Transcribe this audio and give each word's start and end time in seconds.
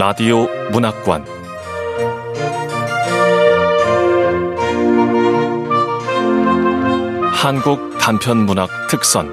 라디오 0.00 0.46
문학관 0.72 1.26
한국 7.34 7.98
단편 7.98 8.46
문학 8.46 8.70
특선 8.88 9.30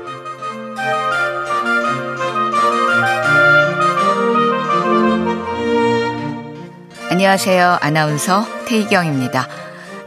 안녕하세요. 7.10 7.78
아나운서 7.80 8.46
태희경입니다. 8.66 9.48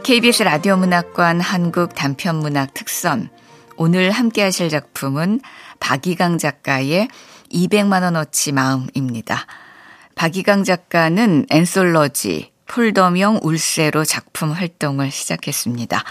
KBS 0.03 0.43
라디오 0.43 0.77
문학관 0.77 1.41
한국 1.41 1.95
단편 1.95 2.35
문학 2.35 2.75
특선 2.75 3.29
오늘 3.77 4.11
함께 4.11 4.43
하실 4.43 4.69
작품은 4.69 5.41
박이강 5.79 6.37
작가의 6.37 7.07
200만 7.51 8.03
원어치 8.03 8.51
마음입니다. 8.51 9.47
박이강 10.21 10.63
작가는 10.65 11.47
앤솔러지, 11.49 12.51
폴더명 12.67 13.39
울세로 13.41 14.05
작품 14.05 14.51
활동을 14.51 15.09
시작했습니다. 15.09 16.03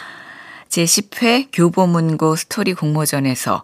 제10회 0.69 1.51
교보문고 1.53 2.35
스토리 2.35 2.75
공모전에서 2.75 3.63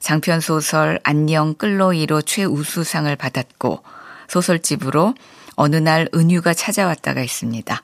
장편소설 0.00 0.98
안녕 1.04 1.54
끌로이로 1.54 2.22
최우수상을 2.22 3.14
받았고 3.14 3.84
소설집으로 4.26 5.14
어느 5.54 5.76
날 5.76 6.08
은유가 6.12 6.54
찾아왔다가 6.54 7.22
있습니다. 7.22 7.80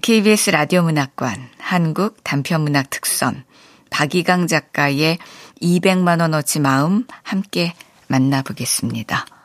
KBS 0.00 0.48
라디오 0.48 0.82
문학관 0.82 1.50
한국 1.58 2.24
단편문학 2.24 2.88
특선 2.88 3.44
박이강 3.90 4.46
작가의 4.46 5.18
200만 5.60 6.22
원어치 6.22 6.58
마음 6.60 7.06
함께 7.22 7.74
만나보겠습니다. 8.06 9.35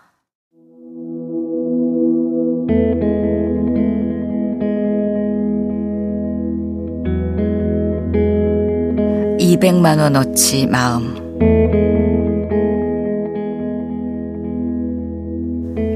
200만 9.61 9.99
원어치 9.99 10.65
마음 10.65 11.13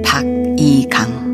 박이강 0.03 1.25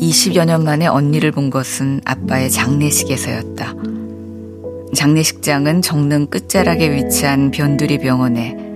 20여 0.00 0.44
년 0.44 0.64
만에 0.64 0.86
언니를 0.86 1.30
본 1.30 1.50
것은 1.50 2.00
아빠의 2.04 2.50
장례식에서였다. 2.50 3.74
장례식장은 4.92 5.82
정릉 5.82 6.26
끝자락에 6.26 6.92
위치한 6.92 7.52
변두리 7.52 7.98
병원에 7.98 8.69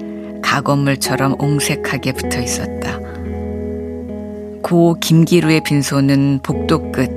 가건물처럼 0.54 1.34
옹색하게 1.40 2.12
붙어 2.12 2.40
있었다. 2.40 3.00
고 4.62 4.94
김기루의 5.00 5.62
빈소는 5.64 6.40
복도 6.44 6.92
끝 6.92 7.10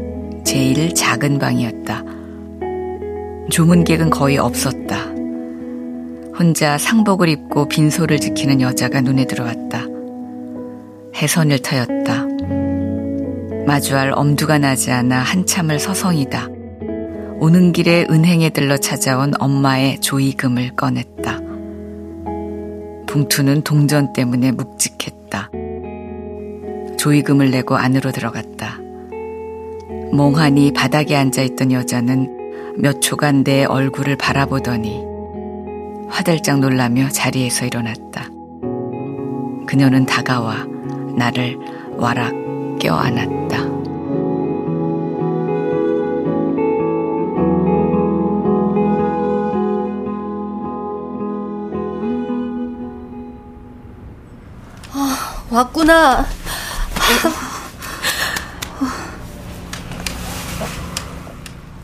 제일 0.44 0.96
작은 0.96 1.38
방이었다. 1.38 2.04
조문객은 3.52 4.10
거의 4.10 4.40
없었다. 4.40 4.98
혼자 6.38 6.80
상복을 6.80 7.30
입고 7.30 7.68
빈소를 7.68 8.20
지키는 8.20 8.60
여자가 8.60 9.02
눈에 9.02 9.26
들어왔다. 9.26 9.86
해선을 11.16 11.60
타였다. 11.60 12.26
마주할 13.68 14.14
엄두가 14.16 14.58
나지 14.58 14.92
않아 14.92 15.20
한참을 15.20 15.80
서성이다. 15.80 16.48
오는 17.40 17.72
길에 17.72 18.08
은행에 18.10 18.50
들러 18.50 18.78
찾아온 18.78 19.34
엄마의 19.40 20.02
조이금을 20.02 20.72
꺼냈다. 20.76 21.47
봉투는 23.08 23.64
동전 23.64 24.14
때문에 24.14 24.52
묵직했다. 24.52 25.50
조이금을 26.98 27.52
내고 27.52 27.76
안으로 27.76 28.12
들어갔다. 28.12 28.80
멍하니 30.12 30.74
바닥에 30.74 31.16
앉아있던 31.16 31.72
여자는 31.72 32.76
몇 32.78 33.02
초간 33.02 33.44
내 33.44 33.66
얼굴을 33.66 34.18
바라보더니 34.18 35.04
화들짝 36.10 36.60
놀라며 36.60 37.10
자리에서 37.10 37.66
일어났다. 37.66 38.30
그녀는 39.66 40.06
다가와 40.06 40.66
나를 41.16 41.58
와락 41.98 42.80
껴안았다. 42.80 43.77
왔구나. 55.58 56.26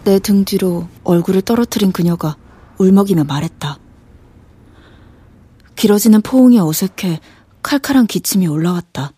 내 0.03 0.19
등 0.19 0.43
뒤로 0.45 0.87
얼굴을 1.03 1.41
떨어뜨린 1.41 1.91
그녀가 1.91 2.35
울먹이며 2.77 3.23
말했다. 3.23 3.79
길어지는 5.75 6.21
포옹이 6.21 6.59
어색해 6.59 7.19
칼칼한 7.63 8.07
기침이 8.07 8.47
올라왔다. 8.47 9.13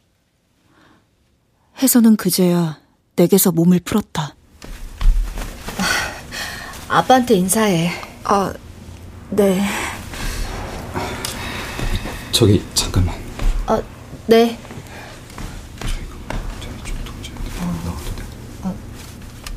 해서는 1.82 2.16
그제야 2.16 2.78
내게서 3.16 3.52
몸을 3.52 3.80
풀었다. 3.84 4.36
아, 6.88 7.00
아빠한테 7.00 7.36
인사해. 7.36 7.92
아, 8.24 8.54
네. 9.32 9.66
저기 12.32 12.64
잠깐만. 12.74 13.25
아, 14.25 14.28
네. 14.28 14.58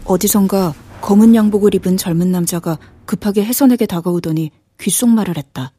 어디선가 0.04 0.74
검은 1.00 1.34
양복을 1.34 1.74
입은 1.74 1.96
젊은 1.96 2.30
남자가 2.30 2.78
급하게 3.06 3.44
혜선에게 3.44 3.86
다가오더니 3.86 4.50
귓속말을 4.78 5.38
했다. 5.38 5.72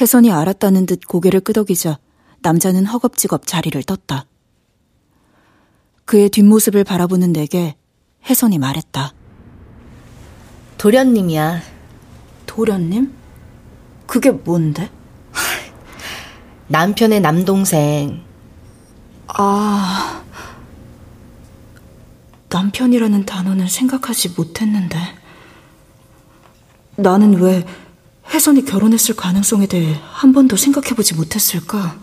혜선이 0.00 0.32
알았다는 0.32 0.86
듯 0.86 1.06
고개를 1.06 1.40
끄덕이자 1.40 1.98
남자는 2.40 2.86
허겁지겁 2.86 3.46
자리를 3.46 3.82
떴다. 3.82 4.24
그의 6.06 6.30
뒷모습을 6.30 6.84
바라보는 6.84 7.34
내게 7.34 7.76
혜선이 8.24 8.58
말했다. 8.58 9.12
도련님이야. 10.78 11.60
도련님? 12.46 13.12
그게 14.06 14.30
뭔데? 14.30 14.90
남편의 16.70 17.20
남동생. 17.20 18.22
아, 19.26 20.22
남편이라는 22.48 23.26
단어는 23.26 23.66
생각하지 23.66 24.34
못했는데. 24.36 24.96
나는 26.94 27.34
왜 27.40 27.66
혜선이 28.32 28.66
결혼했을 28.66 29.16
가능성에 29.16 29.66
대해 29.66 29.98
한 30.12 30.32
번도 30.32 30.56
생각해보지 30.56 31.14
못했을까? 31.14 31.96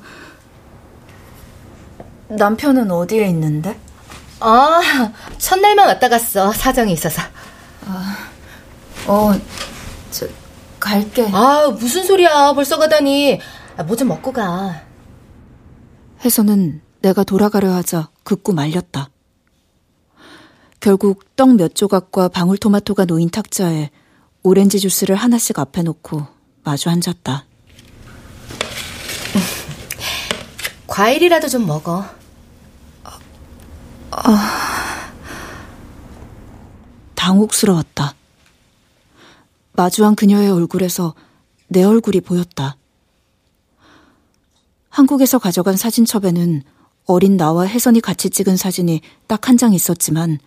남편은 2.28 2.92
어디에 2.92 3.26
있는데? 3.30 3.80
아, 4.42 4.82
첫날만 5.38 5.88
왔다 5.88 6.10
갔어. 6.10 6.52
사정이 6.52 6.92
있어서. 6.92 7.22
아, 7.86 8.18
어, 9.08 9.34
저, 10.12 10.28
갈게. 10.78 11.30
아, 11.32 11.70
무슨 11.70 12.04
소리야. 12.04 12.52
벌써 12.52 12.78
가다니. 12.78 13.40
아, 13.78 13.84
뭐좀 13.84 14.08
먹고 14.08 14.34
가. 14.34 14.82
혜선은 16.26 16.82
내가 17.02 17.24
돌아가려 17.24 17.72
하자 17.74 18.10
극구 18.24 18.54
말렸다. 18.54 19.12
결국 20.80 21.36
떡 21.36 21.54
몇 21.54 21.76
조각과 21.76 22.30
방울토마토가 22.30 23.06
놓인 23.06 23.30
탁자에 23.30 23.92
오렌지 24.44 24.80
주스를 24.80 25.16
하나씩 25.16 25.60
앞에 25.60 25.84
놓고 25.84 26.26
마주 26.64 26.90
앉았다. 26.90 27.46
과일이라도 30.88 31.48
좀 31.48 31.68
먹어. 31.68 32.04
아... 34.12 35.12
당혹스러웠다. 37.16 38.16
마주한 39.74 40.16
그녀의 40.16 40.50
얼굴에서 40.50 41.14
내 41.68 41.84
얼굴이 41.84 42.22
보였다. 42.22 42.78
한국에서 45.02 45.38
가져간 45.38 45.78
사진첩에는 45.78 46.64
어린 47.06 47.38
나와 47.38 47.68
혜선이 47.68 48.02
같이 48.02 48.32
찍은 48.32 48.58
사진이 48.58 49.02
딱 49.28 49.48
한 49.48 49.56
장 49.58 49.72
있었지만 49.74 50.40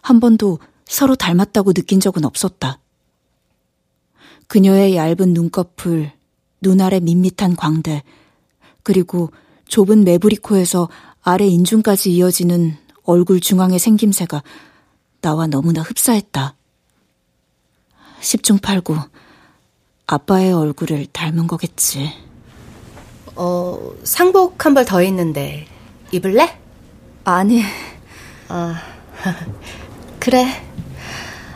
한 0.00 0.20
번도 0.20 0.58
서로 0.86 1.14
닮았다고 1.16 1.74
느낀 1.74 2.00
적은 2.00 2.24
없었다. 2.24 2.78
그녀의 4.46 4.96
얇은 4.96 5.34
눈꺼풀, 5.34 6.10
눈 6.62 6.80
아래 6.80 6.98
밋밋한 6.98 7.56
광대, 7.56 8.02
그리고 8.82 9.30
좁은 9.68 10.04
매부리코에서 10.04 10.88
아래 11.20 11.46
인중까지 11.46 12.10
이어지는 12.10 12.78
얼굴 13.02 13.38
중앙의 13.38 13.78
생김새가 13.78 14.42
나와 15.20 15.46
너무나 15.46 15.82
흡사했다. 15.82 16.56
10중 18.22 18.62
8구 18.62 19.10
아빠의 20.06 20.54
얼굴을 20.54 21.04
닮은 21.12 21.46
거겠지. 21.46 22.23
어, 23.36 23.92
상복 24.04 24.64
한 24.64 24.74
벌 24.74 24.84
더 24.84 25.02
있는데 25.02 25.66
입을래? 26.12 26.58
아니. 27.24 27.62
아, 28.48 28.80
그래. 30.20 30.46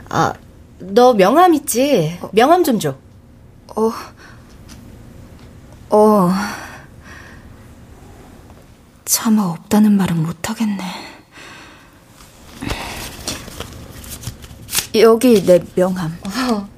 아, 0.08 0.32
너 0.78 1.12
명함 1.14 1.54
있지? 1.54 2.18
명함 2.32 2.64
좀 2.64 2.78
줘. 2.80 2.96
어, 3.76 3.92
어. 5.90 6.30
차마 9.04 9.42
없다는 9.44 9.92
말은 9.96 10.22
못 10.22 10.50
하겠네. 10.50 10.84
여기 14.96 15.44
내 15.44 15.62
명함. 15.74 16.18
어. 16.24 16.68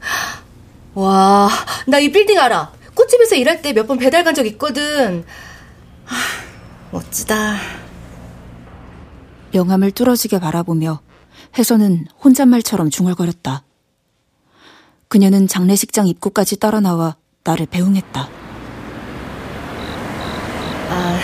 와, 0.95 1.49
나 1.87 1.99
이 2.01 2.11
빌딩 2.11 2.39
알아. 2.39 2.73
꽃집에서 3.01 3.35
일할 3.37 3.63
때 3.63 3.73
몇 3.73 3.87
번 3.87 3.99
배달 3.99 4.25
간 4.25 4.35
적 4.35 4.47
있거든. 4.47 5.25
아, 6.07 6.13
멋지다. 6.93 7.57
명함을 9.53 9.91
뚫어지게 9.93 10.39
바라보며 10.39 11.01
혜선은 11.59 12.07
혼잣말처럼 12.23 12.91
중얼거렸다. 12.91 13.65
그녀는 15.09 15.49
장례식장 15.49 16.07
입구까지 16.07 16.59
따라 16.61 16.81
나와 16.81 17.17
나를 17.43 17.67
배웅했다. 17.67 18.29
아, 20.91 21.19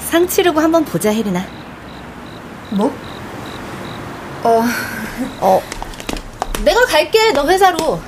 상 0.00 0.26
치르고 0.26 0.58
한번 0.60 0.84
보자, 0.84 1.12
혜리나. 1.12 1.44
뭐? 2.70 2.92
어, 4.42 4.62
어, 5.40 5.62
내가 6.64 6.84
갈게, 6.86 7.32
너 7.32 7.46
회사로. 7.48 8.00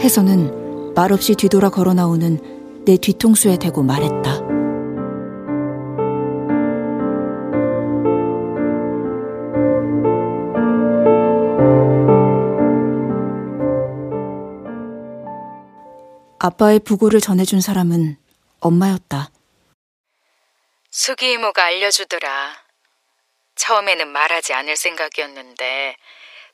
혜선은 0.00 0.94
말없이 0.94 1.34
뒤돌아 1.34 1.68
걸어 1.68 1.92
나오는 1.92 2.84
내 2.86 2.96
뒤통수에 2.96 3.58
대고 3.58 3.82
말했다. 3.82 4.50
아빠의 16.38 16.80
부고를 16.80 17.20
전해준 17.20 17.60
사람은 17.60 18.16
엄마였다. 18.60 19.30
수기 20.90 21.32
이모가 21.32 21.62
알려주더라. 21.62 22.54
처음에는 23.56 24.08
말하지 24.08 24.54
않을 24.54 24.76
생각이었는데 24.76 25.96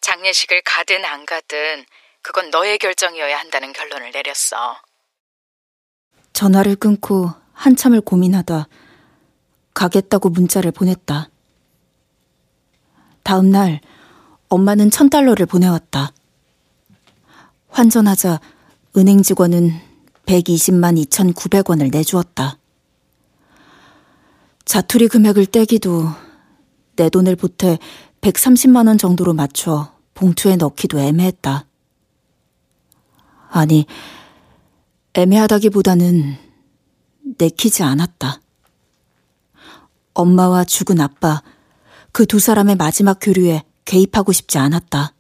장례식을 0.01 0.63
가든 0.63 1.05
안 1.05 1.25
가든 1.25 1.87
그건 2.27 2.51
너의 2.51 2.79
결정이어야 2.79 3.39
한다는 3.39 3.73
결론을 3.73 4.11
내렸어. 4.11 4.83
전화를 6.33 6.75
끊고 6.75 7.31
한참을 7.53 8.01
고민하다 8.01 8.67
가겠다고 9.73 10.31
문자를 10.31 10.73
보냈다. 10.73 11.31
다음 13.23 13.51
날 13.51 13.81
엄마는 14.49 14.91
천 14.91 15.09
달러를 15.09 15.47
보내왔다. 15.47 16.11
환전하자 17.69 18.41
은행 18.97 19.23
직원은 19.23 19.71
120만 20.27 21.01
2,900원을 21.07 21.93
내주었다. 21.93 22.59
자투리 24.65 25.07
금액을 25.07 25.47
떼기도 25.47 26.09
내 26.97 27.09
돈을 27.09 27.37
보태 27.37 27.79
130만 28.21 28.89
원 28.89 28.99
정도로 28.99 29.33
맞춰 29.33 29.95
봉투에 30.15 30.57
넣기도 30.57 30.99
애매했다. 30.99 31.67
아니, 33.59 33.87
애매하다기보다는 35.15 36.37
내키지 37.39 37.83
않았다. 37.83 38.41
엄마와 40.13 40.65
죽은 40.65 41.01
아빠, 41.01 41.43
그 42.13 42.27
두 42.27 42.39
사람의 42.39 42.77
마지막 42.77 43.19
교류에 43.21 43.63
개입하고 43.87 44.33
싶지 44.33 44.59
않았다. 44.59 45.15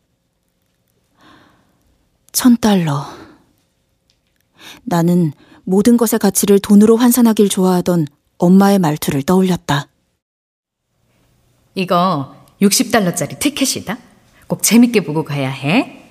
천 2.32 2.56
달러. 2.58 3.06
나는 4.84 5.32
모든 5.64 5.96
것의 5.96 6.18
가치를 6.20 6.58
돈으로 6.58 6.96
환산하길 6.96 7.48
좋아하던 7.48 8.06
엄마의 8.36 8.78
말투를 8.78 9.22
떠올렸다. 9.22 9.88
이거 11.74 12.36
60달러짜리 12.60 13.38
티켓이다. 13.38 13.96
꼭 14.46 14.62
재밌게 14.62 15.04
보고 15.04 15.24
가야 15.24 15.50
해. 15.50 16.05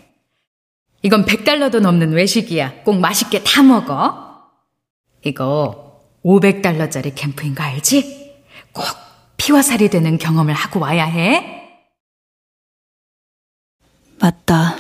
이건 1.06 1.24
100달러도 1.24 1.82
넘는 1.82 2.14
외식이야. 2.14 2.82
꼭 2.84 3.00
맛있게 3.00 3.44
다 3.44 3.62
먹어. 3.62 4.42
이거 5.24 6.02
500달러짜리 6.24 7.14
캠프인 7.14 7.54
거 7.54 7.62
알지? 7.62 8.34
꼭 8.74 8.84
피와 9.38 9.62
살이 9.62 9.88
되는 9.92 10.18
경험을 10.18 10.56
하고 10.56 10.80
와야 10.80 11.06
해. 11.06 11.78
맞다. 14.20 14.78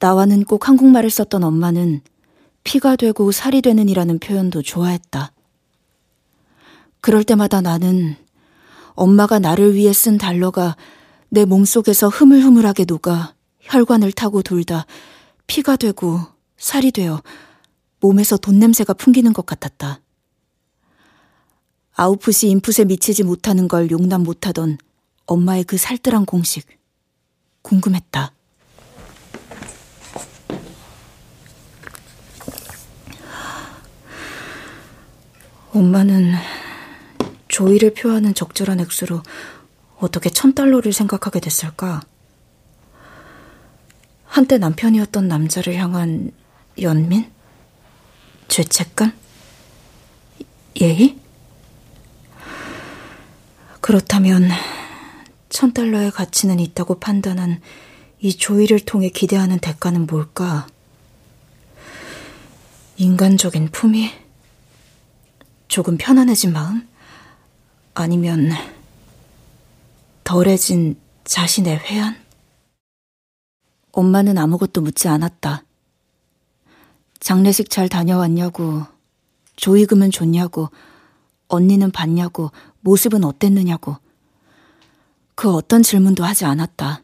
나와는 0.00 0.42
꼭 0.42 0.66
한국말을 0.66 1.10
썼던 1.10 1.44
엄마는 1.44 2.00
피가 2.64 2.96
되고 2.96 3.30
살이 3.30 3.62
되는 3.62 3.88
이라는 3.88 4.18
표현도 4.18 4.62
좋아했다. 4.62 5.30
그럴 7.00 7.22
때마다 7.22 7.60
나는 7.60 8.16
엄마가 8.94 9.38
나를 9.38 9.74
위해 9.74 9.92
쓴 9.92 10.18
달러가 10.18 10.76
내 11.28 11.44
몸속에서 11.44 12.08
흐물흐물하게 12.08 12.86
녹아 12.88 13.35
혈관을 13.66 14.12
타고 14.12 14.42
돌다 14.42 14.86
피가 15.46 15.76
되고 15.76 16.20
살이 16.56 16.90
되어 16.90 17.22
몸에서 18.00 18.36
돈 18.36 18.58
냄새가 18.58 18.94
풍기는 18.94 19.32
것 19.32 19.46
같았다. 19.46 20.00
아웃풋이 21.94 22.50
인풋에 22.50 22.84
미치지 22.84 23.22
못하는 23.22 23.68
걸 23.68 23.90
용납 23.90 24.20
못하던 24.20 24.76
엄마의 25.26 25.64
그 25.64 25.76
살뜰한 25.76 26.26
공식. 26.26 26.66
궁금했다. 27.62 28.32
엄마는 35.72 36.32
조의를 37.48 37.94
표하는 37.94 38.34
적절한 38.34 38.80
액수로 38.80 39.22
어떻게 39.98 40.30
천 40.30 40.54
달러를 40.54 40.92
생각하게 40.92 41.40
됐을까? 41.40 42.02
한때 44.26 44.58
남편이었던 44.58 45.28
남자를 45.28 45.74
향한 45.76 46.30
연민? 46.80 47.30
죄책감? 48.48 49.12
예의? 50.80 51.18
그렇다면 53.80 54.50
천 55.48 55.72
달러의 55.72 56.10
가치는 56.10 56.60
있다고 56.60 56.98
판단한 56.98 57.60
이 58.20 58.36
조의를 58.36 58.80
통해 58.80 59.08
기대하는 59.08 59.58
대가는 59.58 60.06
뭘까? 60.06 60.66
인간적인 62.96 63.70
품위? 63.70 64.10
조금 65.68 65.96
편안해진 65.96 66.52
마음? 66.52 66.88
아니면 67.94 68.50
덜해진 70.24 70.98
자신의 71.24 71.78
회한? 71.78 72.25
엄마는 73.96 74.36
아무것도 74.36 74.82
묻지 74.82 75.08
않았다. 75.08 75.64
장례식 77.18 77.70
잘 77.70 77.88
다녀왔냐고, 77.88 78.82
조의금은 79.56 80.10
좋냐고, 80.10 80.68
언니는 81.48 81.92
봤냐고, 81.92 82.52
모습은 82.80 83.24
어땠느냐고. 83.24 83.96
그 85.34 85.50
어떤 85.50 85.82
질문도 85.82 86.24
하지 86.24 86.44
않았다. 86.44 87.02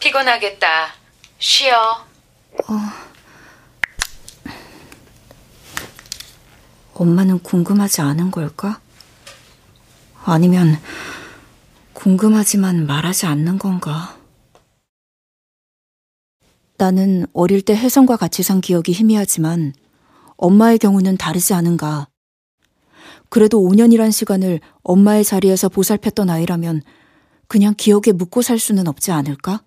피곤하겠다. 0.00 0.94
쉬어. 1.38 2.04
엄마는 6.94 7.38
궁금하지 7.38 8.00
않은 8.00 8.32
걸까? 8.32 8.80
아니면 10.24 10.76
궁금하지만 11.92 12.88
말하지 12.88 13.26
않는 13.26 13.60
건가? 13.60 14.19
나는 16.80 17.26
어릴 17.34 17.60
때 17.60 17.76
혜성과 17.76 18.16
같이 18.16 18.42
산 18.42 18.62
기억이 18.62 18.92
희미하지만 18.92 19.74
엄마의 20.38 20.78
경우는 20.78 21.18
다르지 21.18 21.52
않은가. 21.52 22.08
그래도 23.28 23.60
5년이란 23.60 24.10
시간을 24.10 24.60
엄마의 24.82 25.22
자리에서 25.22 25.68
보살폈던 25.68 26.30
아이라면 26.30 26.80
그냥 27.48 27.74
기억에 27.76 28.12
묻고 28.14 28.40
살 28.40 28.58
수는 28.58 28.88
없지 28.88 29.12
않을까? 29.12 29.62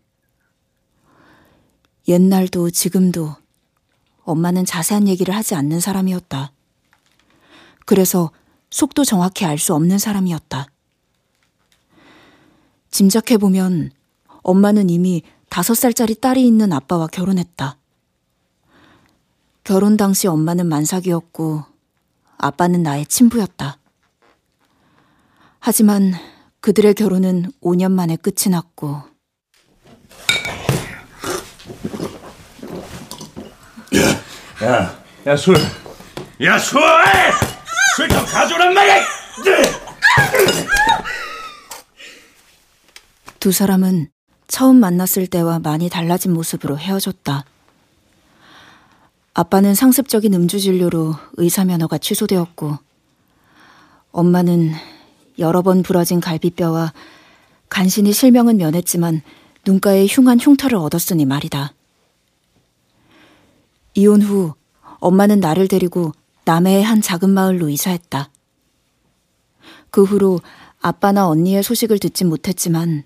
옛날도 2.08 2.72
지금도 2.72 3.36
엄마는 4.24 4.66
자세한 4.66 5.08
얘기를 5.08 5.36
하지 5.36 5.54
않는 5.54 5.82
사람이었다. 5.82 6.52
그래서 7.86 8.32
속도 8.72 9.06
정확히 9.06 9.46
알 9.46 9.60
수 9.60 9.76
없는 9.76 10.00
사람이었다. 10.00 10.66
짐작해보면 12.90 13.92
엄마는 14.42 14.90
이미 14.90 15.22
다섯 15.54 15.76
살짜리 15.76 16.16
딸이 16.16 16.48
있는 16.48 16.74
아빠와 16.74 17.06
결혼했다. 17.06 17.78
결혼 19.64 19.98
당시 19.98 20.28
엄마는 20.28 20.66
만삭이었고 20.66 21.64
아빠는 22.40 22.82
나의 22.82 23.06
친부였다. 23.06 23.78
하지만 25.60 26.16
그들의 26.60 26.96
결혼은 26.96 27.52
5년 27.62 27.92
만에 27.92 28.16
끝이 28.16 28.50
났고 28.50 29.04
야, 34.64 35.04
야 35.28 35.36
술. 35.36 35.56
야 36.42 36.58
술! 36.58 36.82
술 37.96 38.10
좀 38.10 38.26
가져오란 38.26 38.74
말이야! 38.74 39.06
두 43.40 43.52
사람은 43.52 44.13
처음 44.54 44.76
만났을 44.76 45.26
때와 45.26 45.58
많이 45.58 45.90
달라진 45.90 46.32
모습으로 46.32 46.78
헤어졌다. 46.78 47.44
아빠는 49.34 49.74
상습적인 49.74 50.32
음주 50.32 50.60
진료로 50.60 51.16
의사 51.38 51.66
면허가 51.66 51.98
취소되었고, 51.98 52.78
엄마는 54.12 54.74
여러 55.40 55.64
번 55.64 55.82
부러진 55.82 56.20
갈비뼈와 56.20 56.94
간신히 57.68 58.14
실명은 58.14 58.58
면했지만 58.58 59.24
눈가에 59.66 60.06
흉한 60.06 60.40
흉터를 60.40 60.78
얻었으니 60.78 61.26
말이다. 61.26 61.74
이혼 63.96 64.22
후 64.22 64.54
엄마는 65.00 65.40
나를 65.40 65.68
데리고 65.68 66.12
남해의 66.46 66.84
한 66.84 67.02
작은 67.02 67.32
마을로 67.32 67.70
이사했다. 67.70 68.30
그 69.90 70.04
후로 70.04 70.42
아빠나 70.80 71.28
언니의 71.28 71.64
소식을 71.64 71.98
듣진 71.98 72.30
못했지만 72.30 73.04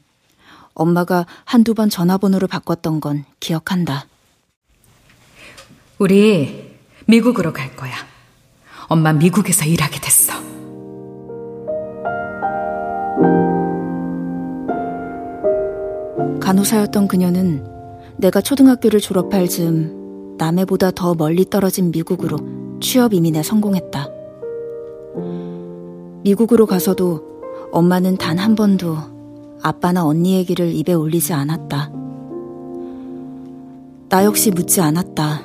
엄마가 0.77 1.25
한두 1.43 1.73
번 1.73 1.89
전화번호를 1.89 2.47
바꿨던 2.47 2.99
건 2.99 3.25
기억한다. 3.39 4.05
우리 5.97 6.77
미국으로 7.07 7.51
갈 7.51 7.75
거야. 7.75 7.93
엄마 8.87 9.11
미국에서 9.11 9.65
일하게 9.65 9.99
됐어. 9.99 10.33
간호사였던 16.39 17.07
그녀는 17.07 17.65
내가 18.17 18.39
초등학교를 18.39 18.99
졸업할 18.99 19.49
즈음 19.49 20.35
남해보다 20.37 20.91
더 20.91 21.15
멀리 21.15 21.49
떨어진 21.49 21.91
미국으로 21.91 22.37
취업 22.79 23.13
이민에 23.13 23.41
성공했다. 23.41 24.07
미국으로 26.23 26.67
가서도 26.67 27.41
엄마는 27.71 28.17
단 28.17 28.37
한 28.37 28.55
번도 28.55 29.16
아빠나 29.61 30.05
언니 30.05 30.35
얘기를 30.35 30.73
입에 30.73 30.93
올리지 30.93 31.33
않았다. 31.33 31.91
나 34.09 34.23
역시 34.23 34.51
묻지 34.51 34.81
않았다. 34.81 35.41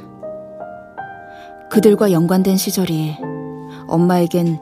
그들과 1.71 2.13
연관된 2.13 2.57
시절이 2.57 3.17
엄마에겐 3.89 4.59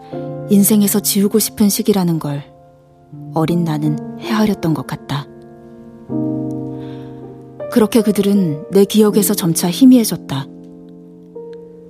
인생에서 0.50 1.00
지우고 1.00 1.38
싶은 1.38 1.68
시기라는 1.68 2.18
걸 2.18 2.42
어린 3.34 3.64
나는 3.64 4.18
헤아렸던 4.20 4.74
것 4.74 4.86
같다. 4.86 5.26
그렇게 7.72 8.02
그들은 8.02 8.64
내 8.70 8.84
기억에서 8.84 9.34
점차 9.34 9.70
희미해졌다. 9.70 10.46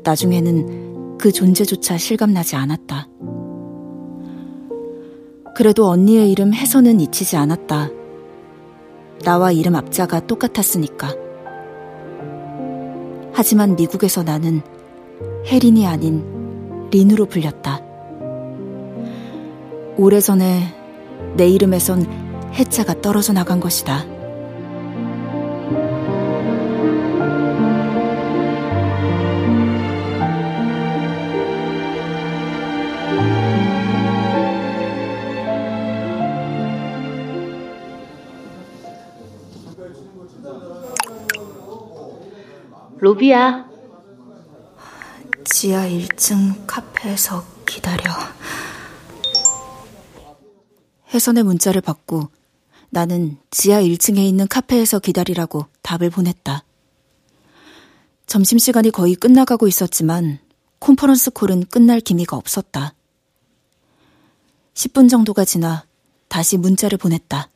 나중에는 0.04 1.16
그 1.18 1.32
존재조차 1.32 1.96
실감나지 1.98 2.56
않았다. 2.56 3.08
그래도 5.54 5.88
언니의 5.88 6.30
이름 6.30 6.54
해서는 6.54 7.00
잊히지 7.00 7.36
않았다. 7.36 7.90
나와 9.24 9.52
이름 9.52 9.74
앞자가 9.74 10.26
똑같았으니까. 10.26 11.14
하지만 13.32 13.76
미국에서 13.76 14.22
나는 14.22 14.62
혜린이 15.46 15.86
아닌 15.86 16.88
린으로 16.90 17.26
불렸다. 17.26 17.80
오래전에 19.96 20.74
내 21.36 21.48
이름에선 21.48 22.50
해자가 22.54 23.00
떨어져 23.00 23.32
나간 23.32 23.60
것이다. 23.60 24.19
로비야. 43.00 43.64
지하 45.44 45.88
1층 45.88 46.66
카페에서 46.66 47.46
기다려. 47.66 48.12
혜선의 51.08 51.44
문자를 51.44 51.80
받고 51.80 52.28
나는 52.90 53.38
지하 53.50 53.80
1층에 53.80 54.18
있는 54.18 54.46
카페에서 54.46 54.98
기다리라고 54.98 55.64
답을 55.80 56.10
보냈다. 56.10 56.62
점심시간이 58.26 58.90
거의 58.90 59.14
끝나가고 59.14 59.66
있었지만 59.66 60.38
콘퍼런스 60.78 61.30
콜은 61.30 61.64
끝날 61.70 62.00
기미가 62.00 62.36
없었다. 62.36 62.92
10분 64.74 65.08
정도가 65.08 65.46
지나 65.46 65.86
다시 66.28 66.58
문자를 66.58 66.98
보냈다. 66.98 67.48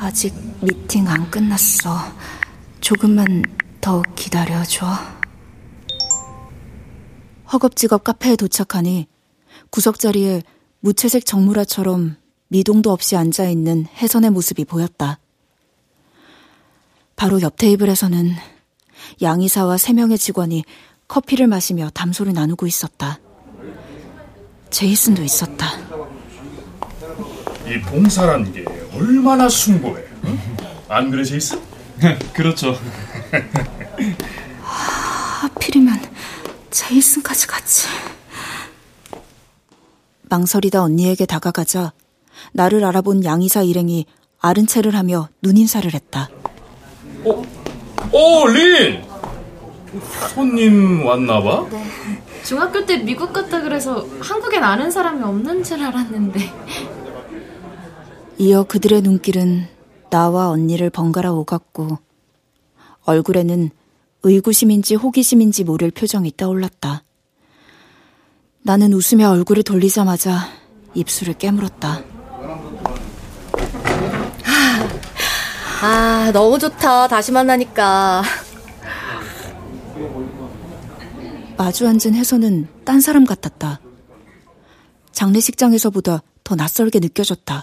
아직 0.00 0.34
미팅 0.60 1.08
안 1.08 1.30
끝났어. 1.30 1.98
조금만 2.80 3.42
더 3.80 4.02
기다려줘. 4.14 4.86
허겁지겁 7.52 8.04
카페에 8.04 8.36
도착하니 8.36 9.06
구석자리에 9.70 10.42
무채색 10.80 11.26
정물화처럼 11.26 12.16
미동도 12.48 12.90
없이 12.90 13.16
앉아있는 13.16 13.86
혜선의 13.96 14.30
모습이 14.30 14.64
보였다. 14.64 15.18
바로 17.16 17.40
옆 17.40 17.56
테이블에서는 17.56 18.32
양이사와 19.20 19.78
세 19.78 19.92
명의 19.92 20.18
직원이 20.18 20.64
커피를 21.08 21.46
마시며 21.46 21.90
담소를 21.90 22.32
나누고 22.32 22.66
있었다. 22.66 23.20
제이슨도 24.70 25.22
있었다. 25.22 25.66
이 27.66 27.80
봉사란 27.80 28.52
게 28.52 28.64
얼마나 29.02 29.48
숭고해. 29.48 30.02
응? 30.24 30.38
안 30.88 31.10
그래, 31.10 31.24
제이슨? 31.24 31.58
그렇죠. 32.32 32.78
하필이면 35.40 36.00
제이슨까지 36.70 37.46
같이. 37.48 37.88
망설이다 40.22 40.82
언니에게 40.82 41.26
다가가자 41.26 41.92
나를 42.52 42.84
알아본 42.84 43.24
양이사 43.24 43.62
일행이 43.62 44.06
아른 44.40 44.66
체를 44.66 44.94
하며 44.96 45.28
눈인사를 45.42 45.92
했다. 45.92 46.30
어, 47.24 47.42
어, 48.12 48.46
린! 48.48 49.02
손님 50.34 51.04
왔나봐? 51.04 51.66
네. 51.70 51.84
중학교 52.42 52.84
때 52.86 52.96
미국 52.98 53.32
갔다 53.32 53.60
그래서 53.60 54.06
한국엔 54.20 54.64
아는 54.64 54.90
사람이 54.90 55.22
없는 55.22 55.62
줄 55.62 55.82
알았는데. 55.82 56.40
이어 58.42 58.64
그들의 58.64 59.02
눈길은 59.02 59.68
나와 60.10 60.48
언니를 60.48 60.90
번갈아 60.90 61.30
오갔고 61.30 61.98
얼굴에는 63.04 63.70
의구심인지 64.24 64.96
호기심인지 64.96 65.62
모를 65.62 65.92
표정이 65.92 66.32
떠올랐다. 66.36 67.04
나는 68.62 68.94
웃으며 68.94 69.30
얼굴을 69.30 69.62
돌리자마자 69.62 70.48
입술을 70.94 71.34
깨물었다. 71.34 72.02
아, 75.80 76.30
너무 76.32 76.58
좋다. 76.58 77.06
다시 77.06 77.30
만나니까. 77.30 78.24
마주 81.56 81.86
앉은 81.86 82.14
혜선은 82.14 82.66
딴 82.84 83.00
사람 83.00 83.24
같았다. 83.24 83.78
장례식장에서보다 85.12 86.24
더 86.42 86.54
낯설게 86.56 86.98
느껴졌다. 86.98 87.62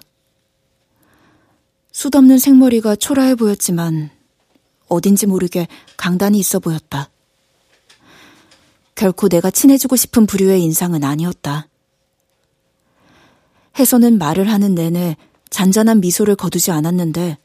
숱없는 1.99 2.37
생머리가 2.37 2.95
초라해 2.95 3.35
보였지만 3.35 4.09
어딘지 4.87 5.27
모르게 5.27 5.67
강단이 5.97 6.39
있어 6.39 6.59
보였다. 6.59 7.09
결코 8.95 9.27
내가 9.27 9.51
친해지고 9.51 9.97
싶은 9.97 10.25
부류의 10.25 10.63
인상은 10.63 11.03
아니었다. 11.03 11.67
혜선은 13.77 14.17
말을 14.17 14.49
하는 14.49 14.75
내내 14.75 15.17
잔잔한 15.49 15.99
미소를 15.99 16.37
거두지 16.37 16.71
않았는데 16.71 17.37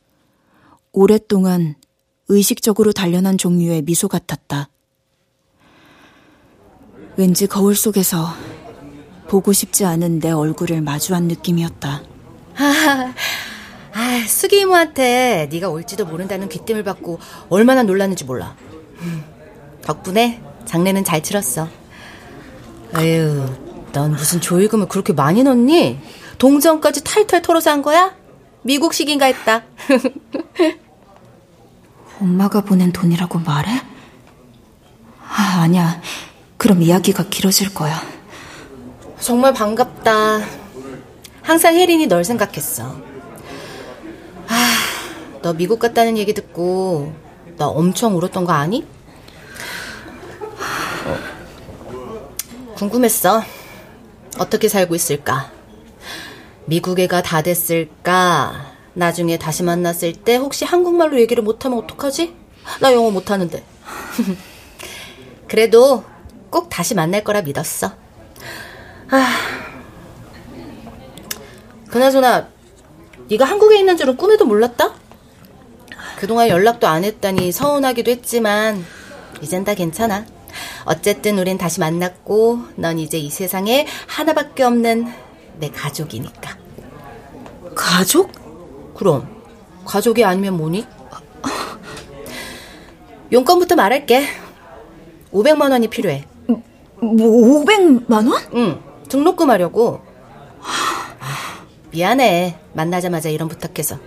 오랫동안 0.93 1.75
의식적으로 2.29 2.93
단련한 2.93 3.39
종류의 3.39 3.83
미소 3.83 4.07
같았다. 4.07 4.69
왠지 7.17 7.49
거울 7.49 7.75
속에서 7.75 8.29
보고 9.27 9.53
싶지 9.53 9.85
않은 9.85 10.21
내 10.21 10.31
얼굴을 10.31 10.81
마주한 10.81 11.25
느낌이었다. 11.25 12.05
아, 13.95 14.01
아, 14.01 14.25
수기 14.27 14.61
이모한테 14.61 15.49
네가 15.51 15.69
올지도 15.69 16.07
모른다는 16.07 16.49
귀띔을 16.49 16.83
받고 16.83 17.21
얼마나 17.49 17.83
놀랐는지 17.85 18.25
몰라. 18.25 18.57
음, 19.01 19.25
덕분에 19.83 20.41
장례는 20.65 21.05
잘 21.05 21.23
치렀어. 21.23 21.69
아유, 22.93 23.47
넌 23.93 24.13
무슨 24.13 24.41
조의금을 24.41 24.89
그렇게 24.89 25.13
많이 25.13 25.43
넣니? 25.45 26.01
동전까지 26.39 27.05
탈탈 27.05 27.43
털어서 27.43 27.71
한 27.71 27.83
거야? 27.83 28.15
미국식인가 28.63 29.27
했다. 29.27 29.63
엄마가 32.21 32.63
보낸 32.63 32.93
돈이라고 32.93 33.39
말해? 33.41 33.71
아, 35.21 35.61
아니야. 35.63 36.01
그럼 36.57 36.83
이야기가 36.83 37.25
길어질 37.29 37.75
거야. 37.75 38.01
정말 39.21 39.53
반갑다. 39.53 40.41
항상 41.43 41.75
혜린이 41.77 42.07
널 42.07 42.25
생각했어. 42.25 43.14
아, 45.45 45.49
너 45.49 45.53
미국 45.53 45.79
갔다는 45.79 46.17
얘기 46.17 46.33
듣고 46.33 47.13
나 47.59 47.67
엄청 47.69 48.17
울었던 48.17 48.47
거 48.47 48.55
아니? 48.55 48.87
어, 51.05 51.19
궁금했어. 52.77 53.43
어떻게 54.39 54.69
살고 54.69 54.95
있을까? 54.95 55.53
미국 56.65 56.99
애가 56.99 57.21
다 57.21 57.43
됐을까? 57.43 58.73
나중에 58.95 59.39
다시 59.39 59.63
만났을 59.63 60.15
때 60.15 60.37
혹시 60.37 60.65
한국말로 60.65 61.21
얘기를 61.21 61.43
못하면 61.43 61.79
어떡하지? 61.81 62.35
나 62.81 62.95
영어 62.95 63.11
못하는데. 63.11 63.63
그래도 65.47 66.05
꼭 66.49 66.71
다시 66.71 66.95
만날 66.95 67.23
거라 67.23 67.43
믿었어. 67.43 67.93
아. 69.11 69.35
그나저나 71.91 72.49
네가 73.29 73.45
한국에 73.45 73.79
있는 73.79 73.99
줄은 73.99 74.17
꿈에도 74.17 74.47
몰랐다? 74.47 75.04
그동안 76.17 76.49
연락도 76.49 76.87
안 76.87 77.05
했다니 77.05 77.53
서운하기도 77.53 78.11
했지만 78.11 78.85
이젠 79.43 79.65
다 79.65 79.75
괜찮아. 79.75 80.25
어쨌든 80.85 81.39
우린 81.39 81.59
다시 81.59 81.81
만났고 81.81 82.61
넌 82.77 82.99
이제 82.99 83.19
이 83.19 83.31
세상에 83.31 83.87
하나밖에 84.07 84.63
없는 84.63 85.13
내 85.59 85.71
가족이니까. 85.71 86.57
가족? 87.75 88.31
그럼 88.95 89.29
가족이 89.85 90.25
아니면 90.25 90.57
뭐니? 90.57 90.87
용건부터 93.33 93.75
말할게. 93.75 94.27
500만 95.33 95.73
원이 95.73 95.89
필요해. 95.89 96.25
뭐 96.47 97.65
500만 97.65 98.31
원? 98.31 98.43
응. 98.55 98.81
등록금 99.09 99.51
하려고. 99.51 100.01
미안해. 101.91 102.59
만나자마자 102.73 103.29
이런 103.29 103.49
부탁해서. 103.49 103.99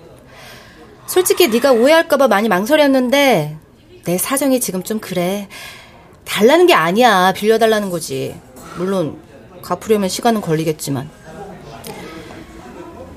솔직히 1.08 1.48
네가 1.48 1.72
오해할까봐 1.72 2.28
많이 2.28 2.50
망설였는데 2.50 3.58
내 4.06 4.18
사정이 4.18 4.60
지금 4.60 4.84
좀 4.84 5.00
그래. 5.00 5.48
달라는 6.26 6.68
게 6.68 6.74
아니야. 6.74 7.32
빌려달라는 7.34 7.90
거지. 7.90 8.36
물론 8.78 9.18
갚으려면 9.62 10.10
시간은 10.10 10.42
걸리겠지만. 10.42 11.10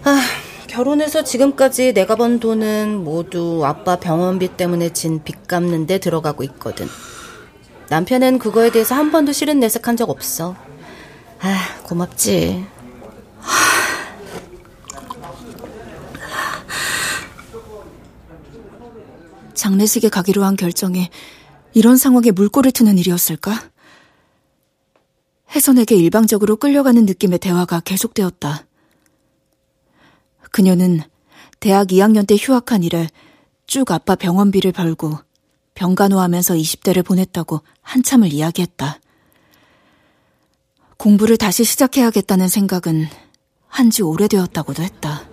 아, 0.04 0.20
결혼해서 0.68 1.24
지금까지 1.24 1.92
내가 1.92 2.16
번 2.16 2.40
돈은 2.40 3.04
모두 3.04 3.62
아빠 3.66 3.96
병원비 3.96 4.56
때문에 4.56 4.90
진 4.92 5.22
빚 5.22 5.46
갚는 5.46 5.86
데 5.86 5.98
들어가고 5.98 6.42
있거든. 6.44 6.86
남편은 7.88 8.38
그거에 8.38 8.70
대해서 8.70 8.94
한 8.94 9.10
번도 9.10 9.32
싫은 9.32 9.58
내색한 9.60 9.96
적 9.96 10.10
없어. 10.10 10.54
아, 11.40 11.56
고맙지. 11.82 12.64
장례식에 19.60 20.08
가기로 20.08 20.42
한 20.42 20.56
결정이 20.56 21.10
이런 21.74 21.98
상황에 21.98 22.30
물꼬를 22.30 22.72
트는 22.72 22.96
일이었을까? 22.96 23.70
혜선에게 25.54 25.96
일방적으로 25.96 26.56
끌려가는 26.56 27.04
느낌의 27.04 27.38
대화가 27.40 27.80
계속되었다. 27.80 28.66
그녀는 30.50 31.02
대학 31.60 31.88
2학년 31.88 32.26
때 32.26 32.36
휴학한 32.40 32.82
이래 32.82 33.06
쭉 33.66 33.90
아빠 33.90 34.14
병원비를 34.14 34.72
벌고 34.72 35.18
병간호하면서 35.74 36.54
20대를 36.54 37.04
보냈다고 37.04 37.60
한참을 37.82 38.32
이야기했다. 38.32 38.98
공부를 40.96 41.36
다시 41.36 41.64
시작해야겠다는 41.64 42.48
생각은 42.48 43.08
한 43.68 43.90
지 43.90 44.02
오래되었다고도 44.02 44.82
했다. 44.82 45.28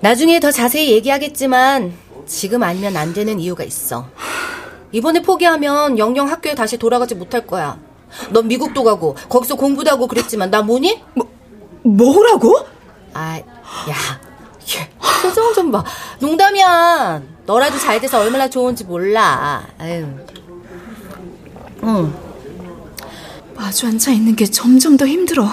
나중에 0.00 0.38
더 0.38 0.50
자세히 0.50 0.92
얘기하겠지만 0.92 2.09
지금 2.30 2.62
아니면 2.62 2.96
안 2.96 3.12
되는 3.12 3.40
이유가 3.40 3.64
있어. 3.64 4.08
이번에 4.92 5.20
포기하면 5.20 5.98
영영 5.98 6.30
학교에 6.30 6.54
다시 6.54 6.78
돌아가지 6.78 7.16
못할 7.16 7.44
거야. 7.44 7.76
넌 8.30 8.46
미국도 8.46 8.84
가고 8.84 9.16
거기서 9.28 9.56
공부도 9.56 9.90
하고 9.90 10.06
그랬지만 10.06 10.50
나 10.50 10.62
뭐니? 10.62 11.02
뭐 11.14 11.28
뭐라고? 11.82 12.56
아, 13.14 13.38
야, 13.38 14.20
표정 15.22 15.52
좀 15.54 15.72
봐. 15.72 15.84
농담이야. 16.20 17.22
너라도 17.46 17.78
잘 17.78 18.00
돼서 18.00 18.20
얼마나 18.20 18.48
좋은지 18.48 18.84
몰라. 18.84 19.66
아유. 19.78 20.06
응. 21.82 22.14
마주 23.56 23.88
앉아 23.88 24.12
있는 24.12 24.36
게 24.36 24.46
점점 24.46 24.96
더 24.96 25.04
힘들어. 25.04 25.48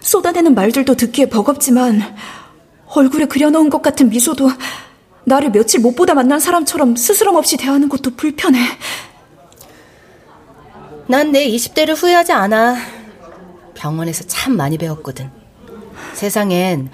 쏟아내는 0.00 0.54
말들도 0.54 0.96
듣기에 0.96 1.28
버겁지만 1.28 2.02
얼굴에 2.88 3.26
그려놓은 3.26 3.70
것 3.70 3.82
같은 3.82 4.08
미소도 4.08 4.50
나를 5.26 5.50
며칠 5.52 5.80
못 5.80 5.94
보다 5.94 6.14
만난 6.14 6.38
사람처럼 6.40 6.96
스스럼 6.96 7.36
없이 7.36 7.56
대하는 7.56 7.88
것도 7.88 8.14
불편해. 8.16 8.58
난 11.06 11.32
내 11.32 11.46
20대를 11.48 11.94
후회하지 11.96 12.32
않아. 12.32 12.76
병원에서 13.74 14.24
참 14.26 14.56
많이 14.56 14.78
배웠거든. 14.78 15.30
세상엔 16.14 16.90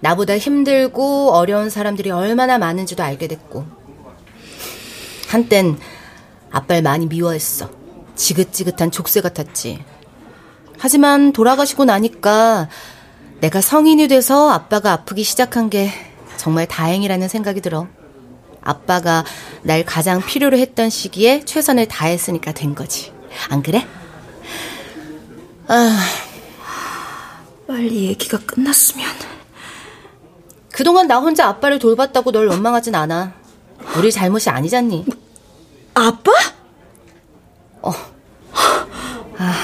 나보다 0.00 0.38
힘들고 0.38 1.32
어려운 1.32 1.70
사람들이 1.70 2.10
얼마나 2.10 2.58
많은지도 2.58 3.02
알게 3.02 3.26
됐고. 3.28 3.66
한땐 5.28 5.78
아빠를 6.50 6.82
많이 6.82 7.06
미워했어. 7.06 7.70
지긋지긋한 8.14 8.90
족쇄 8.90 9.20
같았지. 9.20 9.84
하지만 10.78 11.32
돌아가시고 11.32 11.84
나니까 11.84 12.68
내가 13.40 13.60
성인이 13.60 14.08
돼서 14.08 14.50
아빠가 14.50 14.92
아프기 14.92 15.22
시작한 15.24 15.70
게 15.70 15.90
정말 16.38 16.66
다행이라는 16.66 17.28
생각이 17.28 17.60
들어. 17.60 17.86
아빠가 18.62 19.24
날 19.62 19.84
가장 19.84 20.24
필요로 20.24 20.56
했던 20.56 20.88
시기에 20.88 21.44
최선을 21.44 21.88
다했으니까 21.88 22.52
된 22.52 22.74
거지. 22.74 23.12
안 23.50 23.62
그래? 23.62 23.86
아. 25.66 25.98
빨리 27.66 28.06
얘기가 28.06 28.38
끝났으면. 28.38 29.06
그동안 30.72 31.06
나 31.06 31.18
혼자 31.18 31.46
아빠를 31.46 31.78
돌봤다고 31.78 32.32
널 32.32 32.46
원망하진 32.46 32.94
않아. 32.94 33.34
우리 33.96 34.10
잘못이 34.10 34.48
아니잖니. 34.48 35.04
아빠? 35.94 36.32
어. 37.82 37.92
아. 39.38 39.54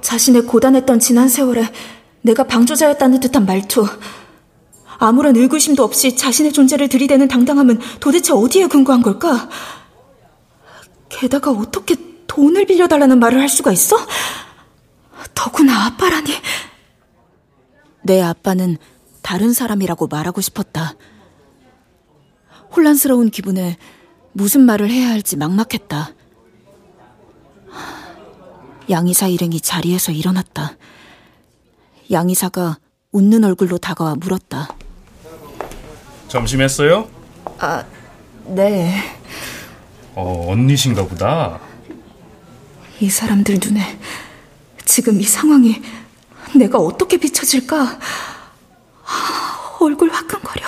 자신의 0.00 0.42
고단했던 0.42 1.00
지난 1.00 1.28
세월에 1.28 1.68
내가 2.22 2.44
방조자였다는 2.44 3.20
듯한 3.20 3.46
말투. 3.46 3.86
아무런 4.98 5.36
의구심도 5.36 5.82
없이 5.82 6.16
자신의 6.16 6.52
존재를 6.52 6.88
들이대는 6.88 7.28
당당함은 7.28 7.78
도대체 8.00 8.32
어디에 8.32 8.66
근거한 8.66 9.02
걸까? 9.02 9.48
게다가 11.08 11.50
어떻게 11.50 11.96
돈을 12.26 12.66
빌려달라는 12.66 13.18
말을 13.18 13.40
할 13.40 13.48
수가 13.48 13.72
있어? 13.72 13.96
더구나 15.34 15.86
아빠라니. 15.86 16.30
내 18.02 18.20
아빠는 18.20 18.76
다른 19.22 19.52
사람이라고 19.52 20.06
말하고 20.06 20.40
싶었다. 20.40 20.94
혼란스러운 22.74 23.30
기분에 23.30 23.76
무슨 24.32 24.62
말을 24.62 24.90
해야 24.90 25.08
할지 25.10 25.36
막막했다. 25.36 26.10
양이사 28.90 29.28
일행이 29.28 29.60
자리에서 29.60 30.12
일어났다. 30.12 30.76
양이사가 32.10 32.78
웃는 33.12 33.44
얼굴로 33.44 33.78
다가와 33.78 34.14
물었다. 34.14 34.68
점심했어요? 36.28 37.08
아, 37.58 37.84
네. 38.44 39.02
어, 40.14 40.50
언니신가 40.50 41.06
보다. 41.06 41.58
이 43.00 43.08
사람들 43.08 43.58
눈에 43.62 43.98
지금 44.84 45.20
이 45.20 45.24
상황이 45.24 45.80
내가 46.54 46.78
어떻게 46.78 47.16
비춰질까? 47.16 47.98
얼굴 49.80 50.10
화끈거려. 50.10 50.66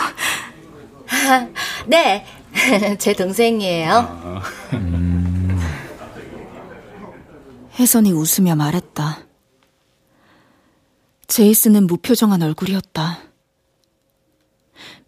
네, 1.87 2.25
제 2.99 3.13
동생이에요. 3.13 3.93
아, 3.93 4.43
음. 4.75 5.61
혜선이 7.79 8.13
웃으며 8.13 8.57
말했다. 8.57 9.21
제이스는 11.27 11.87
무표정한 11.87 12.43
얼굴이었다. 12.43 13.30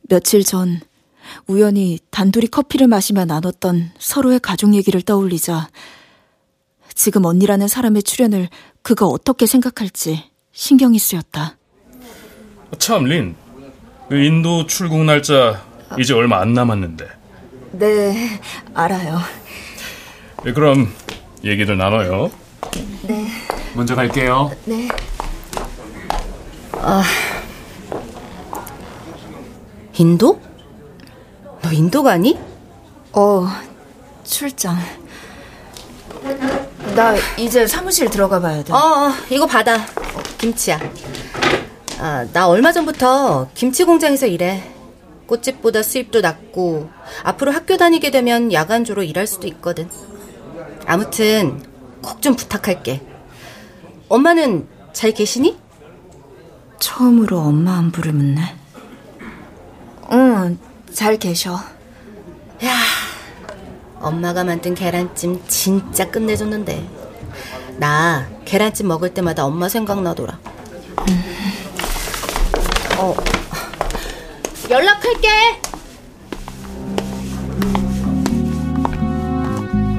며칠 0.09 0.45
전 0.45 0.81
우연히 1.47 1.99
단둘이 2.11 2.49
커피를 2.49 2.87
마시며 2.89 3.25
나눴던 3.25 3.93
서로의 3.99 4.41
가족 4.41 4.75
얘기를 4.75 5.01
떠올리자 5.03 5.69
지금 6.95 7.25
언니라는 7.25 7.69
사람의 7.69 8.03
출연을 8.03 8.49
그가 8.83 9.07
어떻게 9.07 9.47
생각할지 9.47 10.25
신경이 10.53 10.99
쓰였다. 10.99 11.57
참, 12.79 13.05
린. 13.05 13.35
그 14.09 14.17
인도 14.17 14.67
출국 14.67 15.05
날짜 15.05 15.65
이제 15.99 16.13
얼마 16.13 16.41
안 16.41 16.53
남았는데. 16.53 17.09
네, 17.73 18.41
알아요. 18.75 19.19
네, 20.45 20.53
그럼 20.53 20.93
얘기를 21.45 21.77
나눠요. 21.79 22.31
네. 23.03 23.27
먼저 23.75 23.95
갈게요. 23.95 24.51
네. 24.67 24.89
아, 26.73 27.03
인도? 29.99 30.41
너 31.63 31.71
인도 31.73 32.03
가니? 32.03 32.39
어, 33.13 33.47
출장. 34.25 34.77
나 36.97 37.15
이제 37.39 37.67
사무실 37.67 38.09
들어가 38.11 38.41
봐야 38.41 38.63
돼. 38.63 38.73
어, 38.73 38.77
어 38.77 39.11
이거 39.31 39.47
받아. 39.47 39.77
어, 39.77 40.23
김치야. 40.39 40.81
아, 41.99 42.27
나 42.33 42.49
얼마 42.49 42.73
전부터 42.73 43.51
김치 43.55 43.85
공장에서 43.85 44.27
일해. 44.27 44.63
꽃집보다 45.27 45.83
수입도 45.83 46.21
낮고 46.21 46.91
앞으로 47.23 47.53
학교 47.53 47.77
다니게 47.77 48.11
되면 48.11 48.53
야간조로 48.53 49.03
일할 49.05 49.27
수도 49.27 49.47
있거든. 49.47 49.89
아무튼 50.87 51.63
꼭 52.03 52.21
좀 52.21 52.35
부탁할게. 52.35 53.01
엄마는 54.09 54.67
잘 54.93 55.13
계시니? 55.13 55.57
처음으로 56.81 57.39
엄마 57.39 57.77
안부를 57.79 58.13
묻네. 58.13 58.57
응, 60.13 60.59
잘 60.93 61.17
계셔. 61.17 61.55
야, 61.55 62.77
엄마가 63.99 64.45
만든 64.45 64.75
계란찜 64.75 65.43
진짜 65.49 66.11
끝내줬는데. 66.11 66.87
나 67.79 68.29
계란찜 68.45 68.87
먹을 68.87 69.15
때마다 69.15 69.47
엄마 69.47 69.69
생각나더라. 69.69 70.39
음. 71.09 71.23
어, 72.99 73.15
연락할게. 74.69 75.29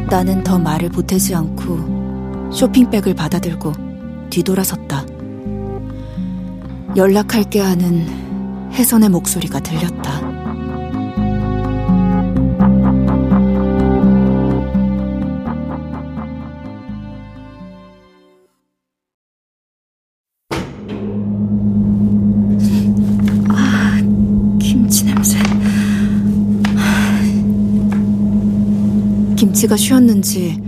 나는 0.10 0.44
더 0.44 0.60
말을 0.60 0.90
보태지 0.90 1.34
않고 1.34 2.52
쇼핑백을 2.54 3.16
받아들고 3.16 3.74
뒤돌아섰다. 4.30 5.06
연락할게 6.96 7.60
하는 7.62 8.23
혜선의 8.74 9.10
목소리가 9.10 9.60
들렸다. 9.60 10.34
김치가 29.38 29.78
쉬었는지 29.78 30.62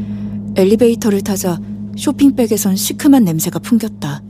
엘리베이터를 0.55 1.21
타자 1.21 1.59
쇼핑백에선 1.97 2.75
시큼한 2.75 3.25
냄새가 3.25 3.59
풍겼다. 3.59 4.21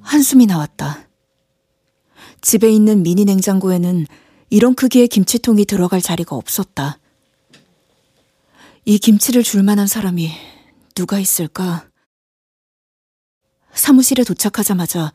한숨이 0.00 0.46
나왔다. 0.46 0.93
집에 2.54 2.70
있는 2.70 3.02
미니 3.02 3.24
냉장고에는 3.24 4.06
이런 4.48 4.76
크기의 4.76 5.08
김치통이 5.08 5.64
들어갈 5.64 6.00
자리가 6.00 6.36
없었다. 6.36 7.00
이 8.84 8.96
김치를 8.96 9.42
줄 9.42 9.64
만한 9.64 9.88
사람이 9.88 10.30
누가 10.94 11.18
있을까? 11.18 11.88
사무실에 13.72 14.22
도착하자마자 14.22 15.12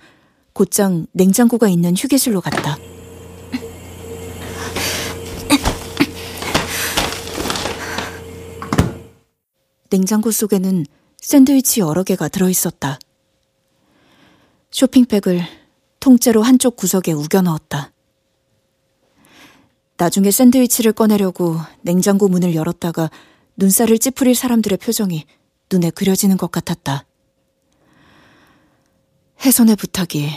곧장 0.51 1.07
냉장고가 1.13 1.69
있는 1.69 1.95
휴게실로 1.95 2.41
갔다. 2.41 2.77
냉장고 9.89 10.29
속에는 10.31 10.85
샌드위치 11.21 11.79
여러 11.79 12.03
개가 12.03 12.27
들어있었다. 12.27 12.99
쇼핑백을 14.71 15.58
통째로 15.99 16.43
한쪽 16.43 16.75
구석에 16.75 17.11
우겨 17.11 17.41
넣었다. 17.41 17.91
나중에 19.97 20.31
샌드위치를 20.31 20.93
꺼내려고 20.93 21.57
냉장고 21.81 22.29
문을 22.29 22.55
열었다가 22.55 23.09
눈살을 23.57 23.99
찌푸릴 23.99 24.33
사람들의 24.33 24.77
표정이 24.77 25.25
눈에 25.71 25.89
그려지는 25.89 26.37
것 26.37 26.51
같았다. 26.51 27.05
혜선의 29.41 29.75
부탁이 29.75 30.29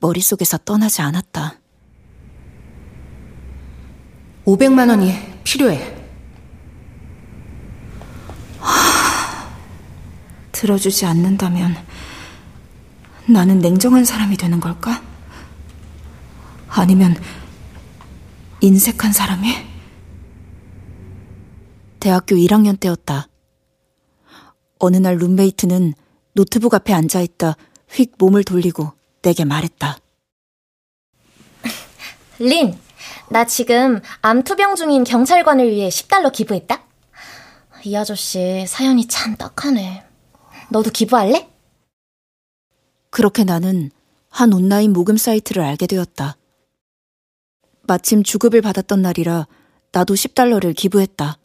머릿속에서 0.00 0.58
떠나지 0.58 1.02
않았다. 1.02 1.60
500만 4.46 4.88
원이 4.88 5.12
필요해. 5.44 6.02
들어주지 10.52 11.06
않는다면 11.06 11.74
나는 13.32 13.60
냉정한 13.60 14.04
사람이 14.04 14.36
되는 14.36 14.60
걸까? 14.60 15.02
아니면 16.68 17.16
인색한 18.60 19.12
사람이? 19.12 19.54
대학교 21.98 22.36
1학년 22.36 22.78
때였다. 22.78 23.28
어느 24.78 24.96
날 24.96 25.16
룸메이트는 25.16 25.94
노트북 26.34 26.74
앞에 26.74 26.92
앉아있다 26.92 27.56
휙 27.90 28.14
몸을 28.18 28.44
돌리고 28.44 28.92
내게 29.22 29.44
말했다. 29.44 29.98
린, 32.38 32.76
나 33.30 33.46
지금 33.46 34.00
암 34.20 34.42
투병 34.42 34.74
중인 34.74 35.04
경찰관을 35.04 35.70
위해 35.70 35.88
10달러 35.88 36.32
기부했다? 36.32 36.82
이 37.84 37.96
아저씨 37.96 38.64
사연이 38.66 39.06
참 39.06 39.36
딱하네. 39.36 40.04
너도 40.70 40.90
기부할래? 40.90 41.51
그렇게 43.12 43.44
나는 43.44 43.90
한 44.30 44.54
온라인 44.54 44.94
모금 44.94 45.18
사이트를 45.18 45.62
알게 45.62 45.86
되었다. 45.86 46.38
마침 47.82 48.22
주급을 48.22 48.62
받았던 48.62 49.02
날이라 49.02 49.46
나도 49.92 50.14
10달러를 50.14 50.74
기부했다. 50.74 51.36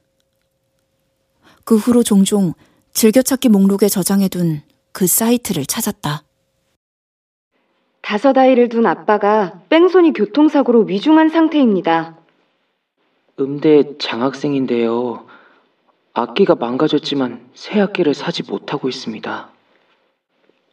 그 1.65 1.75
후로 1.75 2.03
종종 2.03 2.53
즐겨찾기 2.93 3.49
목록에 3.49 3.89
저장해둔 3.89 4.61
그 4.93 5.07
사이트를 5.07 5.65
찾았다. 5.65 6.23
다섯 8.01 8.37
아이를 8.37 8.69
둔 8.69 8.85
아빠가 8.85 9.61
뺑소니 9.67 10.13
교통사고로 10.13 10.83
위중한 10.83 11.27
상태입니다. 11.27 12.17
음대 13.41 13.97
장학생인데요. 13.97 15.27
악기가 16.13 16.55
망가졌지만 16.55 17.49
새 17.53 17.81
악기를 17.81 18.13
사지 18.13 18.43
못하고 18.43 18.87
있습니다. 18.87 19.56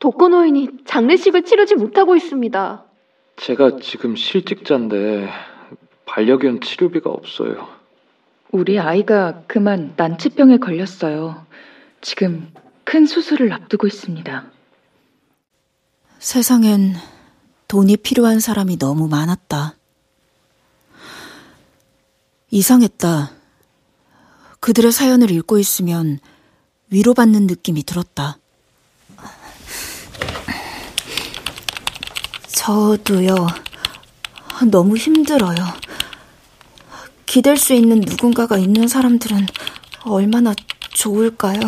독거노인이 0.05 0.69
장례식을 0.85 1.47
치르지 1.47 1.77
못하고 1.77 2.15
있습니다. 2.15 2.85
제가 3.37 3.79
지금 3.81 4.17
실직자인데 4.17 5.31
반려견 6.05 6.61
치료비가 6.61 7.09
없어요. 7.09 7.67
우리 8.53 8.79
아이가 8.79 9.45
그만 9.47 9.95
난치병에 9.97 10.59
걸렸어요. 10.59 11.47
지금 12.03 12.53
큰 12.85 13.07
수술을 13.07 13.51
앞두고 13.55 13.87
있습니다. 13.87 14.45
세상엔 16.19 16.97
돈이 17.67 17.97
필요한 17.97 18.41
사람이 18.41 18.77
너무 18.77 19.09
많았다. 19.09 19.75
이상했다. 22.51 23.31
그들의 24.61 24.93
사연을 24.93 25.31
읽고 25.31 25.57
있으면 25.57 26.19
위로받는 26.91 27.47
느낌이 27.47 27.85
들었다. 27.85 28.37
저도요, 32.55 33.49
너무 34.71 34.97
힘들어요. 34.97 35.57
기댈 37.27 37.57
수 37.57 37.75
있는 37.75 38.01
누군가가 38.01 38.57
있는 38.57 38.87
사람들은 38.87 39.47
얼마나 40.05 40.55
좋을까요? 40.91 41.61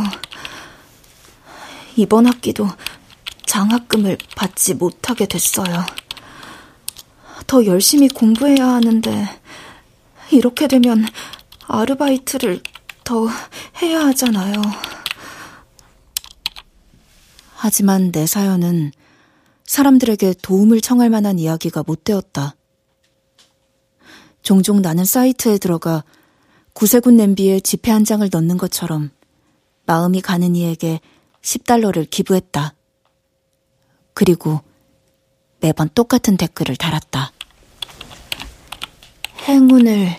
이번 1.97 2.27
학기도 2.27 2.69
장학금을 3.47 4.17
받지 4.37 4.75
못하게 4.75 5.27
됐어요. 5.27 5.85
더 7.47 7.67
열심히 7.67 8.09
공부해야 8.09 8.67
하는데, 8.67 9.41
이렇게 10.31 10.69
되면 10.69 11.07
아르바이트를 11.67 12.63
더 13.03 13.29
해야 13.83 14.07
하잖아요. 14.07 14.63
하지만 17.57 18.13
내 18.13 18.27
사연은 18.27 18.93
사람들에게 19.67 20.35
도움을 20.43 20.81
청할 20.81 21.11
만한 21.11 21.39
이야기가 21.39 21.83
못 21.87 22.05
되었다. 22.05 22.55
종종 24.43 24.81
나는 24.81 25.05
사이트에 25.05 25.59
들어가 25.59 26.05
구세군 26.73 27.17
냄비에 27.17 27.59
지폐 27.59 27.91
한 27.91 28.05
장을 28.05 28.29
넣는 28.31 28.59
것처럼 28.59 29.11
마음이 29.87 30.21
가는 30.21 30.55
이에게 30.55 31.01
10달러를 31.43 32.09
기부했다. 32.09 32.75
그리고 34.15 34.61
매번 35.61 35.89
똑같은 35.95 36.37
댓글을 36.37 36.77
달았다. 36.77 37.33
행운을 39.49 40.17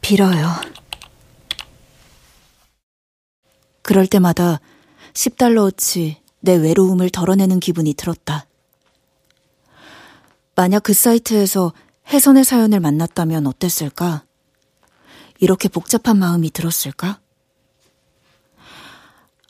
빌어요. 0.00 0.48
그럴 3.82 4.06
때마다 4.06 4.60
10달러어치 5.12 6.23
내 6.44 6.56
외로움을 6.56 7.08
덜어내는 7.08 7.58
기분이 7.58 7.94
들었다. 7.94 8.46
만약 10.54 10.82
그 10.82 10.92
사이트에서 10.92 11.72
혜선의 12.12 12.44
사연을 12.44 12.80
만났다면 12.80 13.46
어땠을까? 13.46 14.24
이렇게 15.40 15.70
복잡한 15.70 16.18
마음이 16.18 16.50
들었을까? 16.50 17.18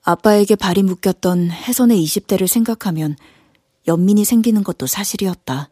아빠에게 0.05 0.55
발이 0.55 0.85
묶였던 0.85 1.51
혜선의 1.51 2.03
20대를 2.05 2.47
생각하면 2.47 3.17
연민이 3.89 4.25
생기는 4.25 4.63
것도 4.63 4.87
사실이었다. 4.87 5.71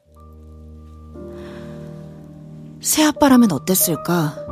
새 2.81 3.05
아빠라면 3.05 3.53
어땠을까? 3.53 4.45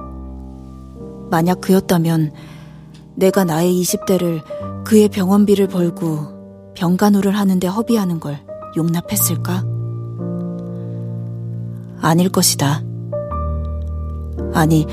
만약 1.33 1.61
그였다면 1.61 2.33
내가 3.17 3.43
나의 3.43 3.73
20대를 3.83 4.85
그의 4.85 5.09
병원비를 5.09 5.67
벌고 5.67 6.40
병간호를 6.81 7.37
하는데 7.37 7.69
허비하는 7.69 8.21
걸 8.21 8.39
용납했을까? 8.75 9.65
아닐 12.01 12.31
것이다. 12.31 12.83
아니, 14.55 14.87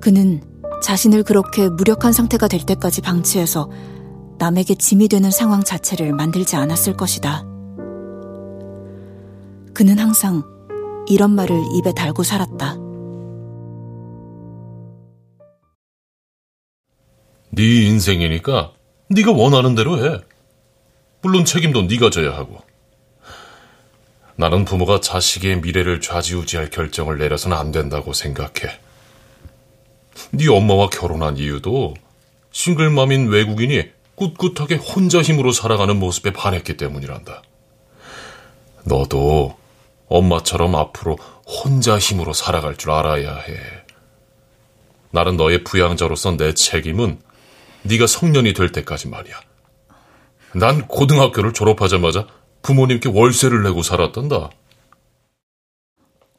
그는 0.00 0.40
자신을 0.82 1.22
그렇게 1.22 1.68
무력한 1.68 2.14
상태가 2.14 2.48
될 2.48 2.64
때까지 2.64 3.02
방치해서 3.02 3.70
남에게 4.38 4.76
짐이 4.76 5.08
되는 5.08 5.30
상황 5.30 5.62
자체를 5.62 6.14
만들지 6.14 6.56
않았을 6.56 6.96
것이다. 6.96 7.44
그는 9.74 9.98
항상 9.98 10.42
이런 11.06 11.32
말을 11.32 11.54
입에 11.76 11.92
달고 11.92 12.22
살았다. 12.22 12.78
네 17.50 17.62
인생이니까 17.88 18.72
네가 19.10 19.32
원하는 19.32 19.74
대로 19.74 20.02
해. 20.02 20.33
물론 21.24 21.46
책임도 21.46 21.84
네가 21.84 22.10
져야 22.10 22.36
하고. 22.36 22.60
나는 24.36 24.66
부모가 24.66 25.00
자식의 25.00 25.62
미래를 25.62 26.02
좌지우지할 26.02 26.68
결정을 26.68 27.16
내려서는 27.16 27.56
안 27.56 27.72
된다고 27.72 28.12
생각해. 28.12 28.78
네 30.32 30.48
엄마와 30.50 30.90
결혼한 30.90 31.38
이유도 31.38 31.94
싱글맘인 32.52 33.28
외국인이 33.28 33.90
꿋꿋하게 34.16 34.74
혼자 34.74 35.22
힘으로 35.22 35.50
살아가는 35.50 35.98
모습에 35.98 36.34
반했기 36.34 36.76
때문이란다. 36.76 37.42
너도 38.84 39.56
엄마처럼 40.08 40.76
앞으로 40.76 41.16
혼자 41.46 41.98
힘으로 41.98 42.34
살아갈 42.34 42.76
줄 42.76 42.90
알아야 42.90 43.34
해. 43.34 43.56
나는 45.10 45.38
너의 45.38 45.64
부양자로서 45.64 46.36
내 46.36 46.52
책임은 46.52 47.18
네가 47.84 48.06
성년이 48.06 48.52
될 48.52 48.72
때까지 48.72 49.08
말이야. 49.08 49.53
난 50.54 50.86
고등학교를 50.86 51.52
졸업하자마자 51.52 52.26
부모님께 52.62 53.10
월세를 53.10 53.62
내고 53.62 53.82
살았단다. 53.82 54.50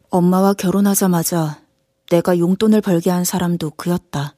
엄마와 0.10 0.54
결혼하자마자 0.54 1.62
내가 2.10 2.38
용돈을 2.38 2.82
벌게 2.82 3.10
한 3.10 3.26
사람도 3.26 3.72
그였다. 3.72 4.36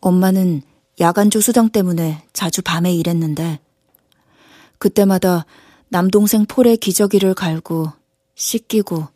엄마는 0.00 0.62
야간 1.00 1.30
조수장 1.30 1.70
때문에 1.70 2.24
자주 2.32 2.62
밤에 2.62 2.94
일했는데 2.94 3.58
그때마다 4.78 5.44
남동생 5.88 6.46
폴의 6.46 6.76
기저귀를 6.76 7.34
갈고 7.34 7.92
씻기고 8.34 9.08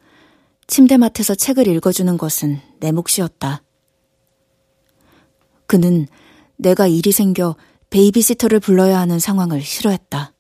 침대맡에서 0.67 1.35
책을 1.35 1.67
읽어주는 1.69 2.17
것은 2.17 2.61
내 2.81 2.93
몫이었다. 2.93 3.63
그는 5.67 6.07
내가 6.57 6.87
일이 6.87 7.13
생겨 7.13 7.55
베이비시터를 7.91 8.61
불러야 8.61 8.99
하는 8.99 9.19
상황을 9.19 9.61
싫어했다. 9.61 10.33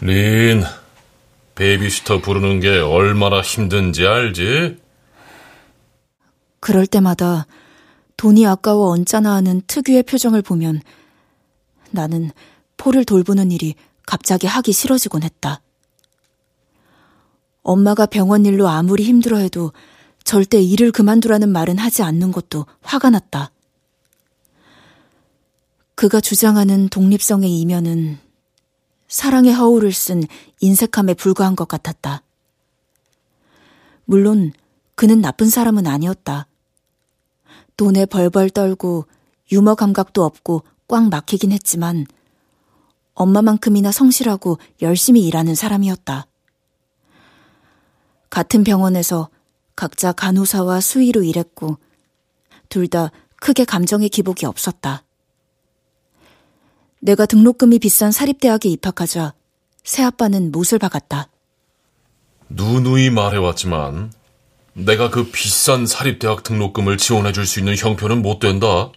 린, 0.00 0.62
베이비시터 1.54 2.20
부르는 2.22 2.60
게 2.60 2.78
얼마나 2.78 3.40
힘든지 3.40 4.06
알지? 4.06 4.80
그럴 6.60 6.86
때마다 6.86 7.46
돈이 8.16 8.46
아까워 8.46 8.90
언짢아 8.90 9.32
하는 9.32 9.62
특유의 9.66 10.04
표정을 10.04 10.42
보면 10.42 10.80
나는 11.90 12.30
폴을 12.76 13.04
돌보는 13.04 13.50
일이 13.50 13.74
갑자기 14.06 14.46
하기 14.46 14.72
싫어지곤 14.72 15.22
했다. 15.24 15.60
엄마가 17.62 18.06
병원 18.06 18.46
일로 18.46 18.68
아무리 18.68 19.04
힘들어해도 19.04 19.72
절대 20.24 20.60
일을 20.60 20.92
그만두라는 20.92 21.48
말은 21.48 21.78
하지 21.78 22.02
않는 22.02 22.32
것도 22.32 22.66
화가 22.82 23.10
났다. 23.10 23.50
그가 25.94 26.20
주장하는 26.20 26.88
독립성의 26.88 27.60
이면은 27.60 28.18
사랑의 29.08 29.52
허울을 29.52 29.92
쓴 29.92 30.22
인색함에 30.60 31.14
불과한 31.14 31.54
것 31.54 31.68
같았다. 31.68 32.22
물론 34.04 34.52
그는 34.94 35.20
나쁜 35.20 35.48
사람은 35.48 35.86
아니었다. 35.86 36.46
돈에 37.76 38.06
벌벌 38.06 38.50
떨고 38.50 39.06
유머 39.50 39.74
감각도 39.74 40.24
없고 40.24 40.62
꽉 40.88 41.08
막히긴 41.08 41.52
했지만 41.52 42.06
엄마만큼이나 43.14 43.92
성실하고 43.92 44.58
열심히 44.80 45.26
일하는 45.26 45.54
사람이었다. 45.54 46.26
같은 48.30 48.64
병원에서 48.64 49.28
각자 49.76 50.12
간호사와 50.12 50.80
수의로 50.80 51.22
일했고 51.22 51.78
둘 52.68 52.88
다 52.88 53.10
크게 53.36 53.64
감정의 53.64 54.08
기복이 54.08 54.46
없었다. 54.46 55.02
내가 57.04 57.26
등록금이 57.26 57.80
비싼 57.80 58.12
사립대학에 58.12 58.68
입학하자 58.68 59.34
새아빠는 59.82 60.52
못을 60.52 60.78
박았다. 60.78 61.28
누누이 62.48 63.10
말해왔지만 63.10 64.12
내가 64.74 65.10
그 65.10 65.28
비싼 65.32 65.84
사립대학 65.84 66.44
등록금을 66.44 66.98
지원해줄 66.98 67.44
수 67.44 67.58
있는 67.58 67.76
형편은 67.76 68.22
못 68.22 68.38
된다. 68.38 68.92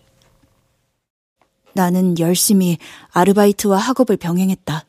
나는 1.74 2.20
열심히 2.20 2.78
아르바이트와 3.10 3.80
학업을 3.80 4.18
병행했다. 4.18 4.86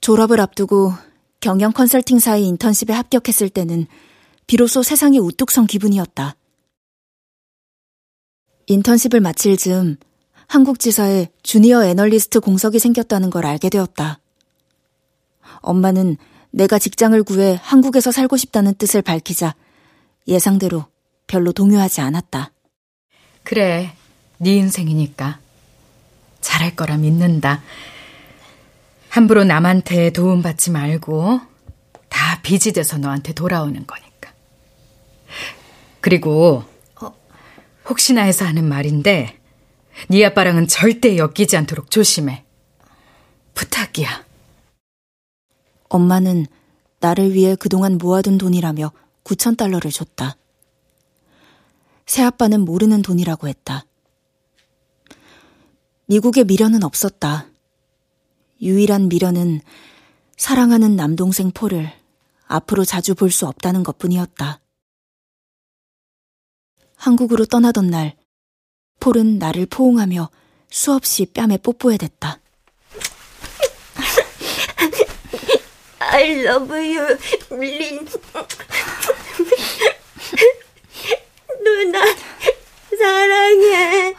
졸업을 0.00 0.40
앞두고 0.40 0.92
경영 1.40 1.72
컨설팅사의 1.72 2.46
인턴십에 2.46 2.94
합격했을 2.94 3.48
때는 3.48 3.88
비로소 4.46 4.84
세상이 4.84 5.18
우뚝 5.18 5.50
선 5.50 5.66
기분이었다. 5.66 6.36
인턴십을 8.68 9.18
마칠 9.20 9.56
즈음 9.56 9.96
한국지사에 10.48 11.28
주니어 11.42 11.84
애널리스트 11.84 12.40
공석이 12.40 12.78
생겼다는 12.78 13.30
걸 13.30 13.44
알게 13.46 13.68
되었다. 13.68 14.18
엄마는 15.60 16.16
내가 16.50 16.78
직장을 16.78 17.22
구해 17.22 17.58
한국에서 17.62 18.10
살고 18.10 18.36
싶다는 18.38 18.74
뜻을 18.74 19.02
밝히자 19.02 19.54
예상대로 20.26 20.86
별로 21.26 21.52
동요하지 21.52 22.00
않았다. 22.00 22.50
그래, 23.44 23.92
네 24.38 24.56
인생이니까 24.56 25.38
잘할 26.40 26.74
거라 26.74 26.96
믿는다. 26.96 27.62
함부로 29.10 29.44
남한테 29.44 30.10
도움받지 30.12 30.70
말고 30.70 31.40
다 32.08 32.40
빚이 32.42 32.72
돼서 32.72 32.96
너한테 32.96 33.34
돌아오는 33.34 33.86
거니까. 33.86 34.32
그리고 36.00 36.64
혹시나 37.88 38.22
해서 38.22 38.46
하는 38.46 38.66
말인데 38.66 39.37
네 40.06 40.24
아빠랑은 40.24 40.68
절대 40.68 41.18
엮이지 41.18 41.56
않도록 41.56 41.90
조심해. 41.90 42.44
부탁이야. 43.54 44.24
엄마는 45.88 46.46
나를 47.00 47.34
위해 47.34 47.56
그동안 47.56 47.98
모아둔 47.98 48.38
돈이라며 48.38 48.92
9천 49.24 49.56
달러를 49.56 49.90
줬다. 49.90 50.36
새아빠는 52.06 52.60
모르는 52.60 53.02
돈이라고 53.02 53.48
했다. 53.48 53.84
미국에 56.06 56.44
미련은 56.44 56.84
없었다. 56.84 57.48
유일한 58.62 59.08
미련은 59.08 59.60
사랑하는 60.36 60.96
남동생 60.96 61.50
폴을 61.50 61.92
앞으로 62.46 62.84
자주 62.84 63.14
볼 63.14 63.30
수 63.30 63.46
없다는 63.46 63.82
것 63.82 63.98
뿐이었다. 63.98 64.60
한국으로 66.96 67.44
떠나던 67.44 67.88
날, 67.88 68.16
폴은 69.00 69.38
나를 69.38 69.66
포옹하며 69.66 70.30
수없이 70.70 71.26
뺨에 71.26 71.58
뽀뽀해댔다. 71.58 72.40
I 76.00 76.44
love 76.44 76.96
you, 76.96 77.18
린. 77.50 78.06
누나, 81.62 82.04
사랑해. 82.98 84.14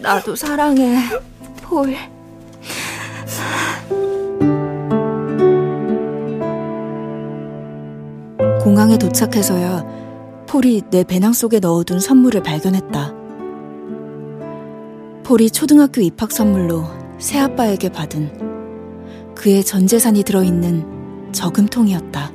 나도 0.00 0.34
사랑해, 0.36 0.96
폴. 1.62 1.96
공항에 8.62 8.98
도착해서야 8.98 10.44
폴이 10.46 10.82
내 10.90 11.02
배낭 11.04 11.32
속에 11.32 11.60
넣어둔 11.60 11.98
선물을 12.00 12.42
발견했다. 12.42 13.19
폴이 15.30 15.48
초등학교 15.52 16.00
입학 16.00 16.32
선물로 16.32 16.88
새아빠에게 17.20 17.90
받은 17.90 19.36
그의 19.36 19.62
전 19.62 19.86
재산이 19.86 20.24
들어있는 20.24 21.30
저금통이었다. 21.32 22.32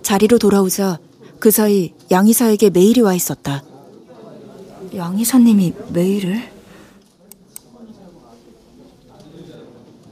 자리로 0.00 0.38
돌아오자 0.38 0.98
그 1.40 1.50
사이 1.50 1.92
양 2.10 2.26
이사에게 2.26 2.70
메일이 2.70 3.02
와 3.02 3.12
있었다. 3.12 3.62
양 4.96 5.18
이사님이 5.18 5.74
메일을? 5.92 6.59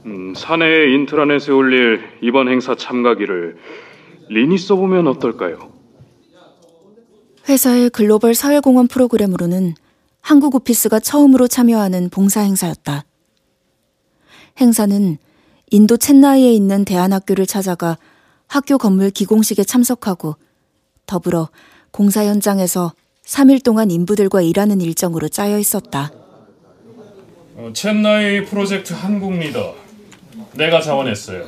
음, 0.06 0.34
사내의 0.34 0.94
인트라넷에 0.94 1.52
올릴 1.52 2.00
이번 2.22 2.48
행사 2.48 2.74
참가기를 2.74 3.56
린이 4.28 4.58
써보면 4.58 5.06
어떨까요? 5.08 5.72
회사의 7.48 7.90
글로벌 7.90 8.34
사회공헌 8.34 8.88
프로그램으로는 8.88 9.74
한국 10.20 10.54
오피스가 10.54 11.00
처음으로 11.00 11.48
참여하는 11.48 12.10
봉사 12.10 12.40
행사였다. 12.40 13.04
행사는 14.60 15.16
인도 15.70 15.96
첸나이에 15.96 16.52
있는 16.52 16.84
대안학교를 16.84 17.46
찾아가 17.46 17.96
학교 18.46 18.76
건물 18.76 19.10
기공식에 19.10 19.64
참석하고 19.64 20.36
더불어 21.06 21.48
공사 21.90 22.24
현장에서 22.24 22.92
3일 23.24 23.62
동안 23.62 23.90
인부들과 23.90 24.42
일하는 24.42 24.80
일정으로 24.80 25.28
짜여 25.28 25.58
있었다. 25.58 26.12
어, 27.56 27.70
첸나이 27.72 28.44
프로젝트 28.44 28.92
한국 28.92 29.32
리더 29.32 29.74
내가 30.54 30.80
자원했어요. 30.80 31.44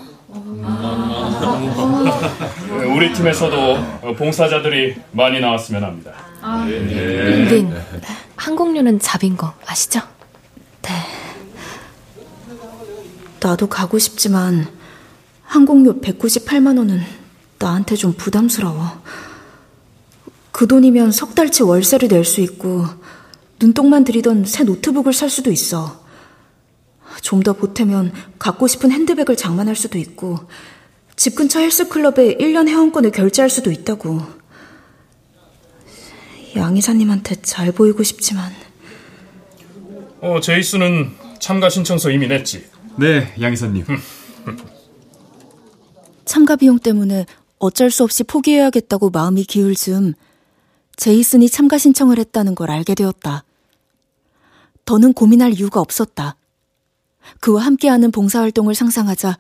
우리 2.95 3.13
팀에서도 3.13 4.15
봉사자들이 4.17 4.97
많이 5.13 5.41
나왔으면 5.41 5.83
합니다. 5.85 6.13
아, 6.41 6.65
린, 6.67 7.75
항공료는 8.37 9.01
잡인 9.01 9.37
거 9.37 9.53
아시죠? 9.67 10.01
네. 10.83 10.91
나도 13.41 13.69
가고 13.69 13.99
싶지만 13.99 14.67
항공료 15.45 16.01
198만 16.01 16.79
원은 16.79 17.01
나한테 17.59 17.97
좀 17.97 18.13
부담스러워. 18.13 19.03
그 20.53 20.67
돈이면 20.67 21.11
석 21.13 21.35
달치 21.35 21.63
월세를 21.63 22.09
낼 22.09 22.25
수 22.25 22.41
있고 22.41 22.85
눈독만 23.61 24.05
들이던 24.05 24.45
새 24.47 24.65
노트북을 24.65 25.13
살 25.13 25.29
수도 25.29 25.51
있어. 25.51 26.00
좀 27.23 27.43
더 27.43 27.53
보태면 27.55 28.13
갖고 28.39 28.67
싶은 28.67 28.91
핸드백을 28.93 29.37
장만할 29.37 29.75
수도 29.77 29.99
있고 29.99 30.39
집 31.17 31.35
근처 31.35 31.61
헬스클럽에 31.61 32.37
1년 32.37 32.69
회원권을 32.69 33.11
결제할 33.11 33.51
수도 33.51 33.71
있다고. 33.71 34.21
양 36.57 36.77
이사님한테 36.77 37.37
잘 37.43 37.73
보이고 37.73 38.03
싶지만 38.03 38.53
어, 40.21 40.41
제이스는 40.41 41.13
참가 41.39 41.71
신청서 41.71 42.11
이미 42.11 42.27
냈지? 42.27 42.67
네, 42.99 43.33
양 43.41 43.53
이사님. 43.53 43.85
참가 46.25 46.57
비용 46.57 46.79
때문에 46.79 47.27
어쩔 47.59 47.91
수 47.91 48.05
없이 48.05 48.25
포기해야겠다고 48.25 49.11
마음이 49.11 49.45
기울 49.45 49.75
즈음 49.75 50.15
제이슨이 50.97 51.49
참가 51.49 51.79
신청을 51.79 52.19
했다는 52.19 52.55
걸 52.55 52.71
알게 52.71 52.95
되었다. 52.95 53.45
더는 54.85 55.13
고민할 55.13 55.53
이유가 55.53 55.81
없었다. 55.81 56.37
그와 57.41 57.63
함께하는 57.63 58.11
봉사활동을 58.11 58.75
상상하자 58.75 59.39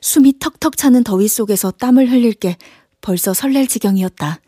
숨이 0.00 0.38
턱턱 0.38 0.76
차는 0.76 1.04
더위 1.04 1.28
속에서 1.28 1.70
땀을 1.70 2.10
흘릴 2.10 2.32
게 2.32 2.56
벌써 3.00 3.34
설렐 3.34 3.66
지경이었다. 3.66 4.40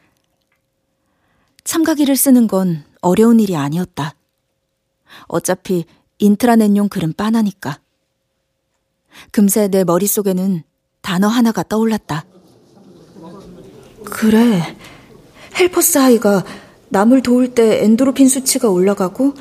참가기를 1.65 2.17
쓰는 2.17 2.47
건 2.47 2.85
어려운 3.01 3.41
일이 3.41 3.57
아니었다. 3.57 4.15
어차피 5.27 5.85
인트라넷용 6.19 6.89
글은 6.89 7.15
빤하니까. 7.15 7.81
금세 9.31 9.69
내 9.69 9.85
머릿속에는 9.85 10.63
단어 11.01 11.29
하나가 11.29 11.63
떠올랐다. 11.63 12.25
그래. 14.05 14.77
helper's 15.59 15.99
high가 15.99 16.45
남을 16.89 17.23
도울 17.23 17.55
때 17.55 17.85
엔도르핀 17.85 18.29
수치가 18.29 18.69
올라가고 18.69 19.35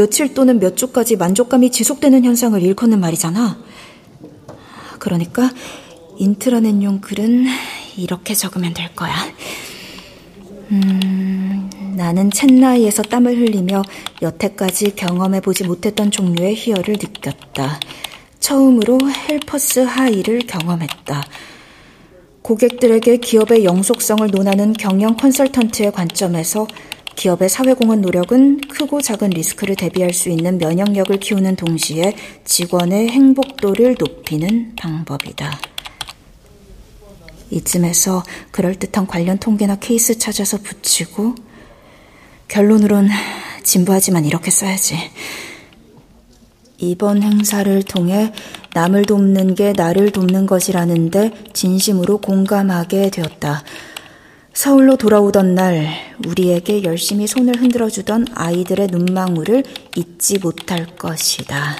며칠 0.00 0.32
또는 0.32 0.58
몇 0.58 0.78
주까지 0.78 1.16
만족감이 1.16 1.70
지속되는 1.70 2.24
현상을 2.24 2.62
일컫는 2.62 3.00
말이잖아. 3.00 3.58
그러니까 4.98 5.50
인트라넷 6.16 6.82
용 6.82 7.02
글은 7.02 7.44
이렇게 7.98 8.32
적으면 8.32 8.72
될 8.72 8.94
거야. 8.94 9.12
음, 10.70 11.68
나는 11.96 12.30
챗나이에서 12.30 13.10
땀을 13.10 13.36
흘리며 13.36 13.82
여태까지 14.22 14.94
경험해보지 14.96 15.64
못했던 15.64 16.10
종류의 16.10 16.54
희열을 16.54 16.94
느꼈다. 16.94 17.78
처음으로 18.38 18.98
헬퍼스 19.28 19.80
하이를 19.80 20.38
경험했다. 20.46 21.26
고객들에게 22.40 23.18
기업의 23.18 23.66
영속성을 23.66 24.26
논하는 24.30 24.72
경영 24.72 25.14
컨설턴트의 25.18 25.92
관점에서 25.92 26.66
기업의 27.20 27.50
사회공헌 27.50 28.00
노력은 28.00 28.62
크고 28.62 29.02
작은 29.02 29.28
리스크를 29.28 29.76
대비할 29.76 30.14
수 30.14 30.30
있는 30.30 30.56
면역력을 30.56 31.20
키우는 31.20 31.56
동시에 31.56 32.16
직원의 32.46 33.10
행복도를 33.10 33.96
높이는 33.98 34.72
방법이다. 34.74 35.60
이쯤에서 37.50 38.22
그럴듯한 38.52 39.06
관련 39.06 39.36
통계나 39.36 39.76
케이스 39.76 40.16
찾아서 40.16 40.56
붙이고 40.62 41.34
결론으론 42.48 43.10
진부하지만 43.64 44.24
이렇게 44.24 44.50
써야지. 44.50 44.96
이번 46.78 47.22
행사를 47.22 47.82
통해 47.82 48.32
남을 48.72 49.04
돕는 49.04 49.56
게 49.56 49.74
나를 49.76 50.10
돕는 50.10 50.46
것이라는데 50.46 51.32
진심으로 51.52 52.22
공감하게 52.22 53.10
되었다. 53.10 53.62
서울로 54.60 54.96
돌아오던 54.96 55.54
날 55.54 55.88
우리에게 56.26 56.82
열심히 56.82 57.26
손을 57.26 57.56
흔들어 57.56 57.88
주던 57.88 58.26
아이들의 58.34 58.88
눈망울을 58.88 59.64
잊지 59.96 60.38
못할 60.38 60.84
것이다. 60.98 61.76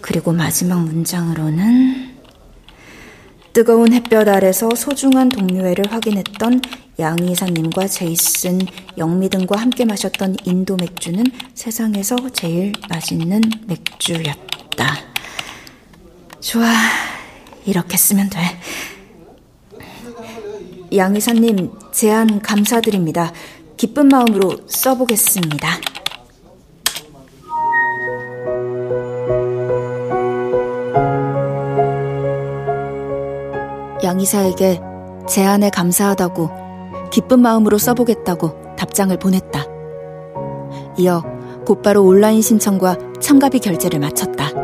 그리고 0.00 0.32
마지막 0.32 0.82
문장으로는 0.82 2.16
뜨거운 3.52 3.92
햇볕 3.92 4.28
아래서 4.28 4.68
소중한 4.74 5.28
동료애를 5.28 5.92
확인했던 5.92 6.60
양이사님과 6.98 7.86
제이슨, 7.86 8.62
영미 8.98 9.28
등과 9.28 9.56
함께 9.56 9.84
마셨던 9.84 10.38
인도 10.46 10.74
맥주는 10.74 11.24
세상에서 11.54 12.28
제일 12.30 12.72
맛있는 12.90 13.40
맥주였다. 13.68 14.96
좋아, 16.40 16.66
이렇게 17.66 17.96
쓰면 17.96 18.30
돼. 18.30 18.40
양이사님, 20.96 21.72
제안 21.90 22.40
감사드립니다. 22.40 23.32
기쁜 23.76 24.06
마음으로 24.06 24.58
써보겠습니다. 24.66 25.68
양이사에게 34.04 34.80
제안에 35.28 35.70
감사하다고 35.70 36.50
기쁜 37.10 37.40
마음으로 37.40 37.78
써보겠다고 37.78 38.76
답장을 38.76 39.16
보냈다. 39.18 39.64
이어 40.98 41.24
곧바로 41.66 42.04
온라인 42.04 42.40
신청과 42.40 42.98
참가비 43.20 43.58
결제를 43.58 43.98
마쳤다. 43.98 44.63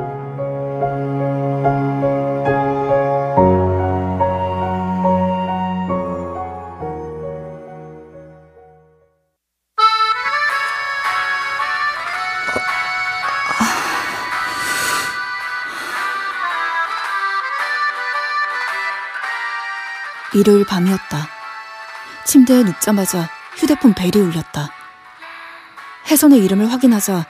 일요일 20.35 20.65
밤이었다. 20.65 21.29
침대에 22.27 22.63
눕자마자 22.63 23.29
휴대폰 23.57 23.95
벨이 23.95 24.23
울렸다. 24.23 24.71
혜선의 26.11 26.45
이름을 26.45 26.71
확인하자 26.71 27.27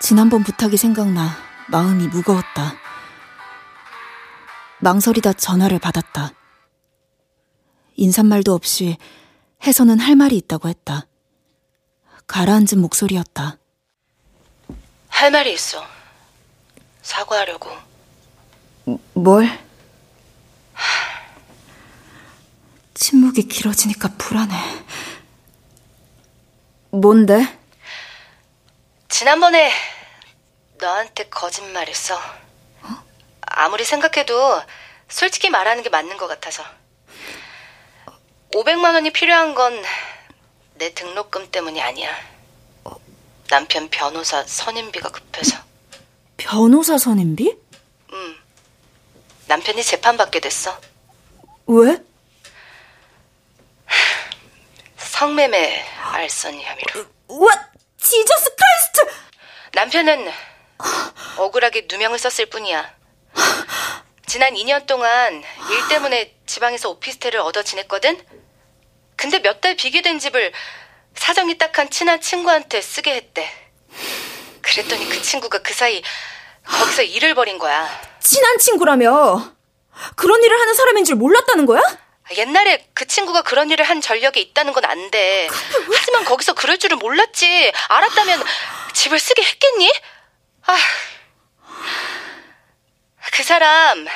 지난번 0.00 0.44
부탁이 0.44 0.76
생각나 0.76 1.36
마음이 1.68 2.08
무거웠다. 2.08 2.74
망설이다 4.78 5.32
전화를 5.32 5.78
받았다. 5.78 6.32
인사말도 7.96 8.52
없이 8.52 8.96
혜선은 9.64 9.98
할 9.98 10.16
말이 10.16 10.36
있다고 10.36 10.68
했다. 10.68 11.06
가라앉은 12.26 12.78
목소리였다. 12.80 13.56
할 15.08 15.30
말이 15.30 15.52
있어. 15.54 15.82
사과하려고. 17.02 17.70
뭘? 19.14 19.65
침묵이 23.00 23.42
길어지니까 23.48 24.14
불안해. 24.16 24.56
뭔데? 26.90 27.58
지난번에 29.08 29.70
너한테 30.78 31.28
거짓말했어. 31.28 32.18
아무리 33.42 33.84
생각해도 33.84 34.62
솔직히 35.08 35.50
말하는 35.50 35.82
게 35.82 35.88
맞는 35.90 36.16
것 36.16 36.26
같아서. 36.26 36.64
500만 38.54 38.94
원이 38.94 39.10
필요한 39.12 39.54
건 39.54 39.82
내 40.78 40.92
등록금 40.92 41.50
때문이 41.50 41.80
아니야. 41.80 42.10
남편 43.48 43.88
변호사 43.88 44.42
선임비가 44.44 45.10
급해서. 45.10 45.56
변호사 46.36 46.98
선임비? 46.98 47.56
응. 48.12 48.36
남편이 49.46 49.82
재판받게 49.82 50.40
됐어. 50.40 50.78
왜? 51.66 51.96
성매매 55.18 55.82
알선 56.12 56.60
혐의로. 56.60 57.06
와, 57.28 57.48
Jesus 57.98 58.50
Christ! 58.54 59.16
남편은 59.72 60.30
억울하게 61.38 61.86
누명을 61.90 62.18
썼을 62.18 62.50
뿐이야. 62.50 62.94
지난 64.26 64.52
2년 64.52 64.86
동안 64.86 65.42
일 65.70 65.88
때문에 65.88 66.36
지방에서 66.44 66.90
오피스텔을 66.90 67.38
얻어 67.38 67.62
지냈거든? 67.62 68.20
근데 69.16 69.38
몇 69.38 69.62
달 69.62 69.74
비게 69.74 69.96
된 69.96 70.18
집을 70.18 70.52
사정이 71.14 71.56
딱한 71.56 71.88
친한 71.88 72.20
친구한테 72.20 72.82
쓰게 72.82 73.14
했대. 73.14 73.50
그랬더니 74.60 75.08
그 75.08 75.22
친구가 75.22 75.60
그 75.62 75.72
사이 75.72 76.02
거기서 76.66 77.04
일을 77.04 77.34
벌인 77.34 77.58
거야. 77.58 77.88
친한 78.20 78.58
친구라며? 78.58 79.50
그런 80.14 80.42
일을 80.44 80.60
하는 80.60 80.74
사람인 80.74 81.06
줄 81.06 81.16
몰랐다는 81.16 81.64
거야? 81.64 81.80
옛날에 82.36 82.88
그 82.92 83.06
친구가 83.06 83.42
그런 83.42 83.70
일을 83.70 83.84
한 83.84 84.00
전력이 84.00 84.40
있다는 84.40 84.72
건 84.72 84.84
안 84.84 85.10
돼. 85.10 85.48
하지만 85.94 86.24
거기서 86.24 86.54
그럴 86.54 86.78
줄은 86.78 86.98
몰랐지. 86.98 87.72
알았다면 87.88 88.42
집을 88.92 89.18
쓰게 89.18 89.42
했겠니? 89.42 89.92
아. 90.66 90.76
그 93.32 93.42
사람 93.42 94.06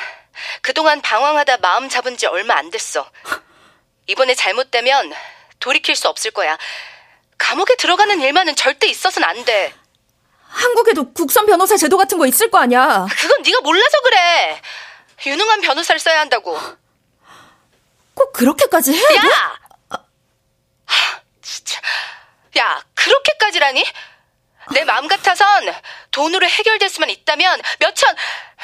그동안 0.61 1.01
방황하다 1.01 1.57
마음 1.57 1.89
잡은 1.89 2.17
지 2.17 2.25
얼마 2.25 2.55
안 2.55 2.69
됐어. 2.71 3.09
이번에 4.07 4.33
잘못되면 4.35 5.13
돌이킬 5.59 5.95
수 5.95 6.07
없을 6.09 6.31
거야. 6.31 6.57
감옥에 7.37 7.75
들어가는 7.75 8.19
일만은 8.21 8.55
절대 8.55 8.87
있어서는 8.87 9.27
안 9.27 9.45
돼. 9.45 9.73
한국에도 10.47 11.13
국선 11.13 11.45
변호사 11.45 11.77
제도 11.77 11.97
같은 11.97 12.17
거 12.17 12.25
있을 12.25 12.49
거 12.51 12.57
아니야. 12.59 13.05
그건 13.17 13.41
네가 13.41 13.61
몰라서 13.61 14.01
그래. 14.03 14.61
유능한 15.27 15.61
변호사를 15.61 15.99
써야 15.99 16.19
한다고. 16.19 16.59
꼭 18.13 18.33
그렇게까지 18.33 18.93
해야 18.93 19.21
돼? 19.21 19.27
야! 19.27 19.59
하, 20.85 21.21
진짜. 21.41 21.81
야, 22.57 22.83
그렇게까지라니? 22.95 23.85
내 24.73 24.83
마음 24.85 25.07
같아선 25.07 25.73
돈으로 26.11 26.47
해결될 26.47 26.89
수만 26.89 27.09
있다면 27.09 27.61
몇천, 27.79 28.15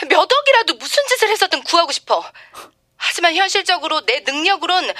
몇 0.09 0.31
억이라도 0.31 0.75
무슨 0.75 1.05
짓을 1.07 1.29
해서든 1.29 1.63
구하고 1.63 1.91
싶어. 1.91 2.23
하지만 2.97 3.35
현실적으로 3.35 4.05
내 4.05 4.21
능력으론 4.21 4.93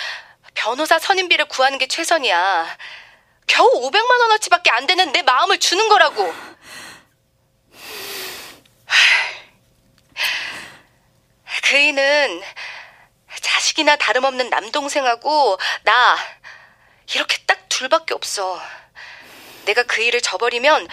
변호사 0.54 0.98
선임비를 1.00 1.46
구하는 1.46 1.78
게 1.78 1.88
최선이야. 1.88 2.78
겨우 3.46 3.70
500만 3.90 4.20
원어치밖에 4.22 4.72
안 4.72 4.88
되는 4.88 5.12
내 5.12 5.22
마음을 5.22 5.60
주는 5.60 5.88
거라고. 5.88 6.34
그이는 11.64 12.42
자식이나 13.42 13.96
다름없는 13.96 14.50
남동생하고 14.50 15.58
나 15.84 16.18
이렇게 17.14 17.38
딱 17.46 17.70
둘밖에 17.70 18.14
없어. 18.14 18.60
내가 19.66 19.84
그 19.84 20.02
일을 20.02 20.22
저버리면 20.22 20.88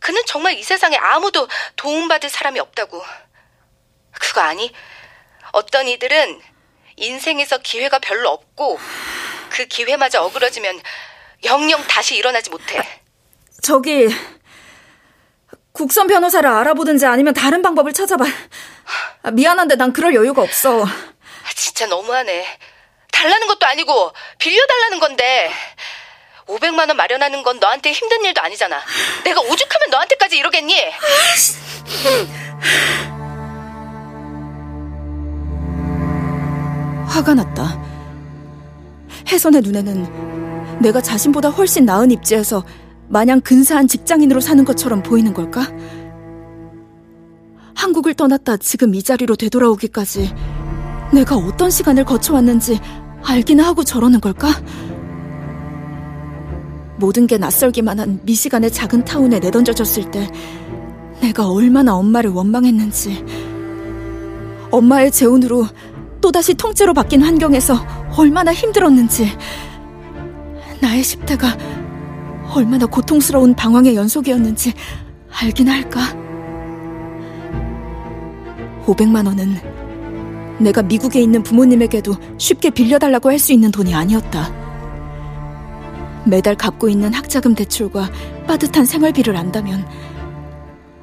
그는 0.00 0.22
정말 0.26 0.54
이 0.54 0.62
세상에 0.62 0.96
아무도 0.96 1.48
도움받을 1.76 2.28
사람이 2.28 2.58
없다고. 2.58 3.02
그거 4.12 4.40
아니? 4.40 4.72
어떤 5.52 5.88
이들은 5.88 6.40
인생에서 6.96 7.58
기회가 7.58 7.98
별로 7.98 8.30
없고 8.30 8.78
그 9.50 9.66
기회마저 9.66 10.22
어그러지면 10.22 10.80
영영 11.44 11.86
다시 11.86 12.16
일어나지 12.16 12.50
못해. 12.50 12.82
저기 13.62 14.08
국선 15.72 16.06
변호사를 16.06 16.48
알아보든지 16.48 17.06
아니면 17.06 17.34
다른 17.34 17.62
방법을 17.62 17.92
찾아봐. 17.92 18.24
미안한데 19.32 19.76
난 19.76 19.92
그럴 19.92 20.14
여유가 20.14 20.42
없어. 20.42 20.84
진짜 21.54 21.86
너무하네. 21.86 22.46
달라는 23.12 23.46
것도 23.48 23.66
아니고 23.66 24.12
빌려달라는 24.38 25.00
건데 25.00 25.50
500만 26.46 26.88
원 26.88 26.96
마련하는 26.96 27.42
건 27.42 27.58
너한테 27.60 27.92
힘든 27.92 28.24
일도 28.24 28.40
아니잖아. 28.40 28.80
내가 29.24 29.40
오죽하면 29.40 29.90
너한테까지 29.90 30.36
이러겠니? 30.38 30.74
화가 37.06 37.34
났다. 37.34 37.82
혜선의 39.28 39.62
눈에는 39.62 40.80
내가 40.80 41.00
자신보다 41.00 41.50
훨씬 41.50 41.84
나은 41.84 42.10
입지에서 42.10 42.64
마냥 43.08 43.40
근사한 43.40 43.88
직장인으로 43.88 44.40
사는 44.40 44.64
것처럼 44.64 45.02
보이는 45.02 45.34
걸까? 45.34 45.68
한국을 47.74 48.14
떠났다 48.14 48.56
지금 48.58 48.94
이 48.94 49.02
자리로 49.02 49.36
되돌아오기까지 49.36 50.32
내가 51.12 51.36
어떤 51.36 51.70
시간을 51.70 52.04
거쳐왔는지 52.04 52.78
알기나 53.22 53.66
하고 53.66 53.84
저러는 53.84 54.20
걸까? 54.20 54.48
모든 56.96 57.26
게 57.26 57.38
낯설기만 57.38 57.98
한 57.98 58.20
미시간의 58.24 58.70
작은 58.70 59.04
타운에 59.04 59.38
내던져졌을 59.38 60.10
때 60.10 60.30
내가 61.20 61.48
얼마나 61.48 61.94
엄마를 61.94 62.30
원망했는지 62.30 63.24
엄마의 64.70 65.10
재혼으로 65.10 65.66
또다시 66.20 66.54
통째로 66.54 66.94
바뀐 66.94 67.22
환경에서 67.22 67.74
얼마나 68.16 68.52
힘들었는지 68.52 69.32
나의 70.80 71.02
10대가 71.02 71.58
얼마나 72.54 72.86
고통스러운 72.86 73.54
방황의 73.54 73.96
연속이었는지 73.96 74.72
알긴 75.30 75.68
할까? 75.68 76.00
500만 78.84 79.26
원은 79.26 79.69
내가 80.60 80.82
미국에 80.82 81.20
있는 81.20 81.42
부모님에게도 81.42 82.14
쉽게 82.38 82.70
빌려달라고 82.70 83.30
할 83.30 83.38
수 83.38 83.52
있는 83.52 83.70
돈이 83.70 83.94
아니었다. 83.94 84.52
매달 86.26 86.54
갚고 86.54 86.90
있는 86.90 87.14
학자금 87.14 87.54
대출과 87.54 88.10
빠듯한 88.46 88.84
생활비를 88.84 89.34
안다면 89.36 89.88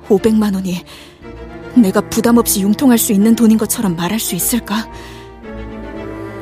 500만 0.08 0.54
원이 0.54 0.86
내가 1.76 2.02
부담 2.02 2.38
없이 2.38 2.62
융통할 2.62 3.00
수 3.00 3.12
있는 3.14 3.36
돈인 3.36 3.58
것처럼 3.58 3.96
말할 3.96 4.20
수 4.20 4.36
있을까? 4.36 4.88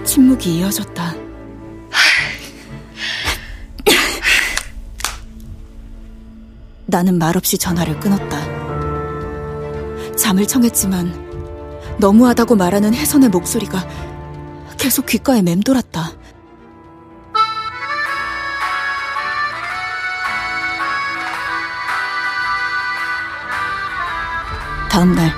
침묵이 0.04 0.58
이어졌다. 0.60 1.16
나는 6.88 7.18
말없이 7.18 7.58
전화를 7.58 8.00
끊었다. 8.00 8.38
잠을 10.16 10.46
청했지만 10.46 11.25
너무하다고 12.00 12.56
말하는 12.56 12.94
혜선의 12.94 13.30
목소리가 13.30 13.86
계속 14.78 15.06
귓가에 15.06 15.42
맴돌았다. 15.42 16.12
다음 24.90 25.14
날 25.14 25.32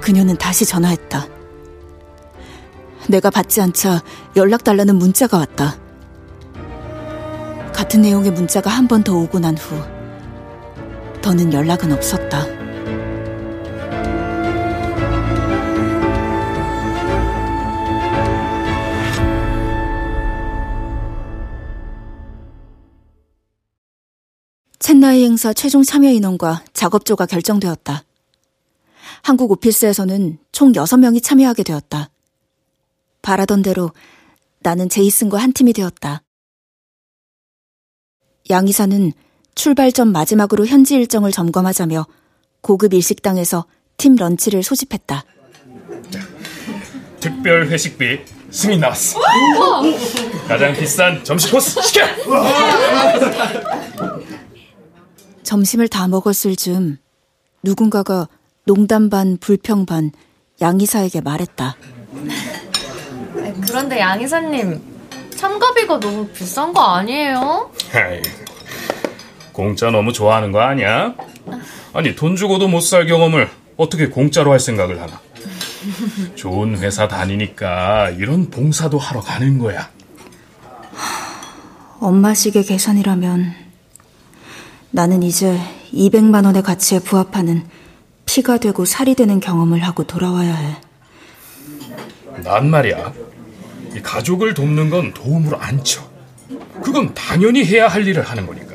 그녀는 0.00 0.36
다시 0.36 0.66
전화했다. 0.66 1.26
내가 3.08 3.30
받지 3.30 3.60
않자 3.60 4.02
연락 4.36 4.64
달라는 4.64 4.96
문자가 4.96 5.38
왔다. 5.38 5.76
같은 7.72 8.02
내용의 8.02 8.30
문자가 8.32 8.70
한 8.70 8.86
번 8.86 9.02
더 9.02 9.14
오고 9.16 9.38
난 9.38 9.56
후 9.56 9.82
더는 11.22 11.52
연락은 11.52 11.92
없었다. 11.92 12.59
사내 24.90 25.22
행사 25.22 25.52
최종 25.52 25.84
참여 25.84 26.10
인원과 26.10 26.64
작업조가 26.72 27.26
결정되었다. 27.26 28.02
한국 29.22 29.52
오피스에서는 29.52 30.38
총 30.50 30.72
6명이 30.72 31.22
참여하게 31.22 31.62
되었다. 31.62 32.10
바라던 33.22 33.62
대로 33.62 33.92
나는 34.58 34.88
제이슨과 34.88 35.38
한 35.38 35.52
팀이 35.52 35.74
되었다. 35.74 36.24
양 38.50 38.66
이사는 38.66 39.12
출발 39.54 39.92
전 39.92 40.10
마지막으로 40.10 40.66
현지 40.66 40.96
일정을 40.96 41.30
점검하자며 41.30 42.06
고급 42.60 42.92
일식당에서 42.92 43.66
팀 43.96 44.16
런치를 44.16 44.64
소집했다. 44.64 45.24
특별 47.20 47.68
회식비 47.68 48.24
승인 48.50 48.80
나왔어. 48.80 49.20
가장 50.48 50.72
비싼 50.74 51.22
점심 51.22 51.52
코스 51.52 51.80
시켜. 51.80 52.04
점심을 55.54 55.88
다 55.88 56.06
먹었을 56.06 56.54
즈음 56.54 56.98
누군가가 57.64 58.28
농담 58.66 59.10
반 59.10 59.36
불평 59.36 59.84
반 59.84 60.12
양이사에게 60.60 61.22
말했다. 61.22 61.76
그런데 63.66 63.98
양 63.98 64.20
이사님 64.22 64.80
참가비가 65.34 65.98
너무 65.98 66.24
비싼 66.28 66.72
거 66.72 66.80
아니에요? 66.80 67.68
공짜 69.52 69.90
너무 69.90 70.12
좋아하는 70.12 70.52
거 70.52 70.60
아니야? 70.60 71.16
아니 71.94 72.14
돈 72.14 72.36
주고도 72.36 72.68
못 72.68 72.80
살 72.82 73.06
경험을 73.06 73.50
어떻게 73.76 74.08
공짜로 74.08 74.52
할 74.52 74.60
생각을 74.60 75.00
하나? 75.02 75.20
좋은 76.36 76.78
회사 76.78 77.08
다니니까 77.08 78.10
이런 78.10 78.50
봉사도 78.50 78.98
하러 78.98 79.20
가는 79.20 79.58
거야. 79.58 79.90
엄마 81.98 82.34
식의 82.34 82.62
계산이라면 82.62 83.69
나는 84.92 85.22
이제 85.22 85.58
200만 85.92 86.44
원의 86.44 86.62
가치에 86.62 86.98
부합하는 86.98 87.64
피가 88.26 88.58
되고 88.58 88.84
살이 88.84 89.14
되는 89.14 89.40
경험을 89.40 89.80
하고 89.80 90.04
돌아와야 90.04 90.54
해. 90.54 90.76
난 92.42 92.70
말이야. 92.70 93.12
이 93.96 94.00
가족을 94.02 94.54
돕는 94.54 94.90
건 94.90 95.12
도움으로 95.14 95.58
안 95.58 95.82
쳐. 95.84 96.02
그건 96.82 97.12
당연히 97.14 97.64
해야 97.64 97.88
할 97.88 98.06
일을 98.06 98.22
하는 98.22 98.46
거니까. 98.46 98.74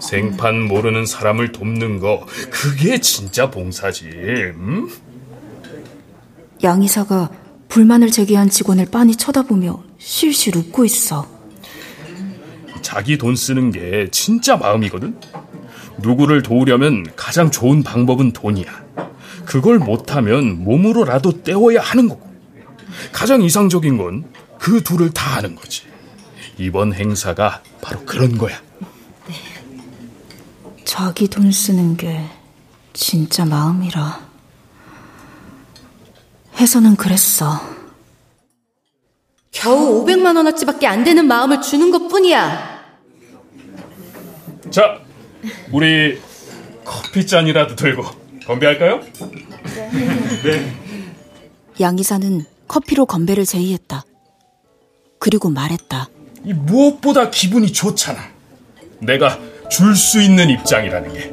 생판 0.00 0.62
모르는 0.62 1.06
사람을 1.06 1.52
돕는 1.52 2.00
거 2.00 2.26
그게 2.50 3.00
진짜 3.00 3.50
봉사지. 3.50 4.06
음? 4.06 4.88
양 6.64 6.82
이사가 6.82 7.30
불만을 7.68 8.10
제기한 8.10 8.50
직원을 8.50 8.86
빤히 8.86 9.16
쳐다보며 9.16 9.82
실실 9.98 10.56
웃고 10.56 10.84
있어. 10.84 11.26
자기 12.92 13.16
돈 13.16 13.36
쓰는 13.36 13.70
게 13.72 14.08
진짜 14.10 14.58
마음이거든. 14.58 15.18
누구를 16.02 16.42
도우려면 16.42 17.06
가장 17.16 17.50
좋은 17.50 17.82
방법은 17.82 18.34
돈이야. 18.34 18.66
그걸 19.46 19.78
못하면 19.78 20.62
몸으로라도 20.62 21.42
때워야 21.42 21.80
하는 21.80 22.10
거고. 22.10 22.30
가장 23.10 23.40
이상적인 23.40 23.96
건 23.96 24.24
그 24.58 24.82
둘을 24.82 25.10
다 25.10 25.36
하는 25.36 25.56
거지. 25.56 25.84
이번 26.58 26.92
행사가 26.92 27.62
바로 27.80 28.04
그런 28.04 28.36
거야. 28.38 28.60
자기 30.84 31.26
돈 31.28 31.50
쓰는 31.50 31.96
게 31.96 32.24
진짜 32.92 33.46
마음이라. 33.46 34.20
해서는 36.58 36.94
그랬어. 36.96 37.58
겨우 39.50 40.04
500만 40.04 40.36
원어치밖에 40.36 40.86
안 40.86 41.02
되는 41.02 41.26
마음을 41.26 41.62
주는 41.62 41.90
것 41.90 42.06
뿐이야. 42.06 42.71
자, 44.72 44.98
우리 45.70 46.18
커피 46.84 47.26
잔이라도 47.26 47.76
들고 47.76 48.04
건배할까요? 48.46 49.00
네. 50.42 50.72
양 51.80 51.98
이사는 51.98 52.44
커피로 52.66 53.04
건배를 53.06 53.44
제의했다. 53.44 54.04
그리고 55.18 55.50
말했다. 55.50 56.08
이 56.44 56.54
무엇보다 56.54 57.30
기분이 57.30 57.70
좋잖아. 57.72 58.18
내가 58.98 59.38
줄 59.70 59.94
수 59.94 60.20
있는 60.22 60.48
입장이라는 60.50 61.12
게. 61.12 61.32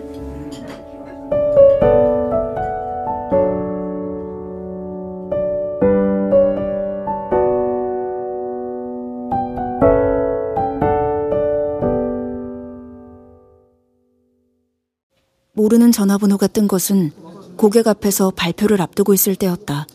모르는 15.70 15.92
전화번호가 15.92 16.48
뜬 16.48 16.68
것은 16.68 17.12
고객 17.56 17.88
앞에서 17.88 18.32
발표를 18.32 18.82
앞두고 18.82 19.14
있을 19.14 19.36
때였다. 19.36 19.86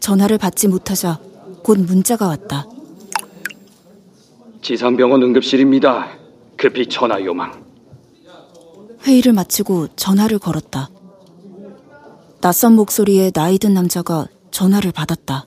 전화를 0.00 0.36
받지 0.36 0.68
못하자 0.68 1.18
곧 1.62 1.78
문자가 1.78 2.28
왔다. 2.28 2.66
지산병원 4.60 5.22
응급실입니다. 5.22 6.18
급히 6.58 6.86
전화 6.86 7.24
요망. 7.24 7.64
회의를 9.04 9.32
마치고 9.32 9.88
전화를 9.96 10.38
걸었다. 10.38 10.90
낯선 12.42 12.74
목소리의 12.74 13.32
나이 13.32 13.58
든 13.58 13.72
남자가 13.72 14.26
전화를 14.50 14.92
받았다. 14.92 15.46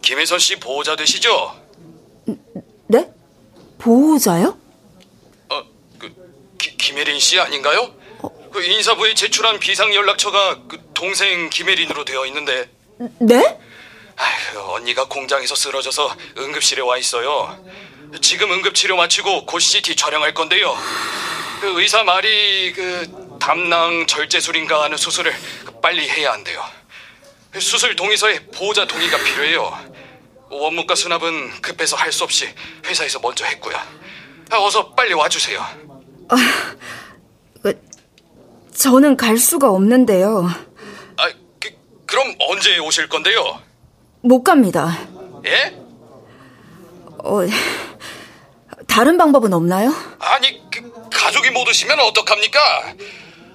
김혜선 0.00 0.38
씨 0.38 0.60
보호자 0.60 0.94
되시죠? 0.94 1.28
네? 2.86 3.12
보호자요? 3.78 4.61
어, 6.92 6.94
김혜린 6.94 7.18
씨 7.18 7.40
아닌가요? 7.40 7.94
그 8.52 8.62
인사부에 8.62 9.14
제출한 9.14 9.58
비상 9.58 9.94
연락처가 9.94 10.58
그 10.68 10.78
동생 10.92 11.48
김혜린으로 11.48 12.04
되어 12.04 12.26
있는데. 12.26 12.68
네? 13.18 13.58
아휴, 14.16 14.74
언니가 14.74 15.06
공장에서 15.06 15.54
쓰러져서 15.54 16.14
응급실에 16.36 16.82
와 16.82 16.98
있어요. 16.98 17.58
지금 18.20 18.52
응급치료 18.52 18.94
마치고 18.96 19.46
곧 19.46 19.58
CT 19.58 19.96
촬영할 19.96 20.34
건데요. 20.34 20.76
그 21.62 21.80
의사 21.80 22.04
말이 22.04 22.72
그 22.74 23.38
담낭 23.40 24.06
절제술인가 24.06 24.82
하는 24.82 24.98
수술을 24.98 25.34
빨리 25.82 26.06
해야 26.10 26.32
한대요. 26.32 26.62
수술 27.58 27.96
동의서에 27.96 28.40
보호자 28.54 28.86
동의가 28.86 29.16
필요해요. 29.16 29.92
원무과 30.50 30.94
수납은 30.94 31.62
급해서 31.62 31.96
할 31.96 32.12
수 32.12 32.22
없이 32.24 32.46
회사에서 32.84 33.18
먼저 33.20 33.46
했고요. 33.46 33.80
어서 34.50 34.90
빨리 34.94 35.14
와주세요. 35.14 35.91
아, 36.32 36.36
그, 37.62 37.78
저는 38.74 39.16
갈 39.16 39.36
수가 39.36 39.70
없는데요. 39.70 40.48
아, 41.16 41.28
그, 41.60 41.70
그럼 42.06 42.34
언제 42.48 42.78
오실 42.78 43.08
건데요? 43.08 43.60
못 44.22 44.42
갑니다. 44.42 44.98
예? 45.44 45.76
어, 47.18 47.40
다른 48.88 49.18
방법은 49.18 49.52
없나요? 49.52 49.92
아니, 50.18 50.60
그, 50.70 50.90
가족이 51.12 51.50
못 51.50 51.68
오시면 51.68 52.00
어떡합니까? 52.00 52.58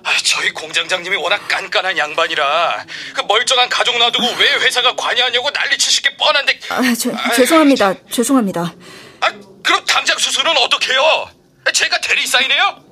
아, 0.03 0.11
저희 0.23 0.51
공장장님이 0.53 1.17
워낙 1.17 1.45
깐깐한 1.49 1.97
양반이라 1.97 2.85
그 3.13 3.21
멀쩡한 3.27 3.67
가족 3.67 3.97
놔두고 3.97 4.25
왜 4.39 4.53
회사가 4.65 4.95
관여하냐고 4.95 5.49
난리치실 5.49 6.03
게 6.03 6.15
뻔한데. 6.15 6.59
아, 6.69 6.81
저, 6.97 7.11
죄송합니다. 7.35 7.93
죄송합니다. 8.09 8.73
아, 9.19 9.31
그럼 9.63 9.83
당장 9.85 10.17
수술은 10.17 10.55
어떻게 10.59 10.93
해요? 10.93 11.27
제가 11.71 11.99
대리사이네요? 12.01 12.83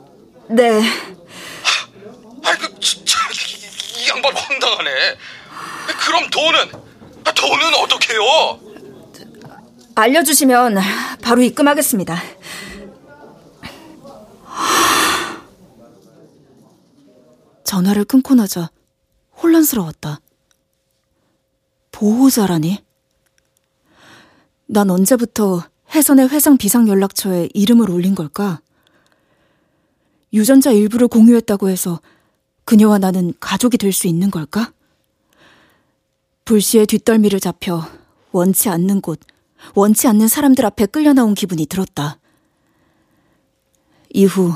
네. 0.50 0.82
아, 2.44 2.58
그 2.58 2.80
진짜 2.80 3.18
이, 3.32 4.04
이 4.04 4.10
양반 4.10 4.36
황당하네. 4.36 4.92
그럼 6.06 6.30
돈은 6.30 6.72
돈은 7.34 7.76
어떻게 7.76 8.14
해요? 8.14 8.60
알려주시면 9.96 10.78
바로 11.22 11.42
입금하겠습니다. 11.42 12.22
전화를 17.64 18.06
끊고 18.06 18.36
나자 18.36 18.70
혼란스러웠다. 19.42 20.20
보호자라니? 21.92 22.84
난 24.68 24.90
언제부터 24.90 25.64
해선의 25.94 26.30
회상 26.30 26.58
비상 26.58 26.88
연락처에 26.88 27.50
이름을 27.54 27.90
올린 27.90 28.16
걸까? 28.16 28.60
유전자 30.36 30.72
일부를 30.72 31.08
공유했다고 31.08 31.70
해서 31.70 32.02
그녀와 32.66 32.98
나는 33.00 33.34
가족이 33.40 33.78
될 33.78 33.94
수 33.94 34.06
있는 34.08 34.30
걸까? 34.30 34.74
불시에 36.44 36.86
뒷덜미를 36.86 37.40
잡혀 37.40 37.82
원치 38.32 38.68
않는 38.70 39.00
곳, 39.02 39.20
원치 39.74 40.08
않는 40.08 40.28
사람들 40.28 40.66
앞에 40.66 40.88
끌려 40.88 41.14
나온 41.14 41.34
기분이 41.34 41.66
들었다. 41.66 42.20
이후 44.14 44.54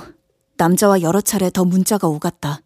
남자와 0.58 1.02
여러 1.02 1.22
차례 1.22 1.50
더 1.50 1.64
문자가 1.64 2.08
오갔다. 2.08 2.62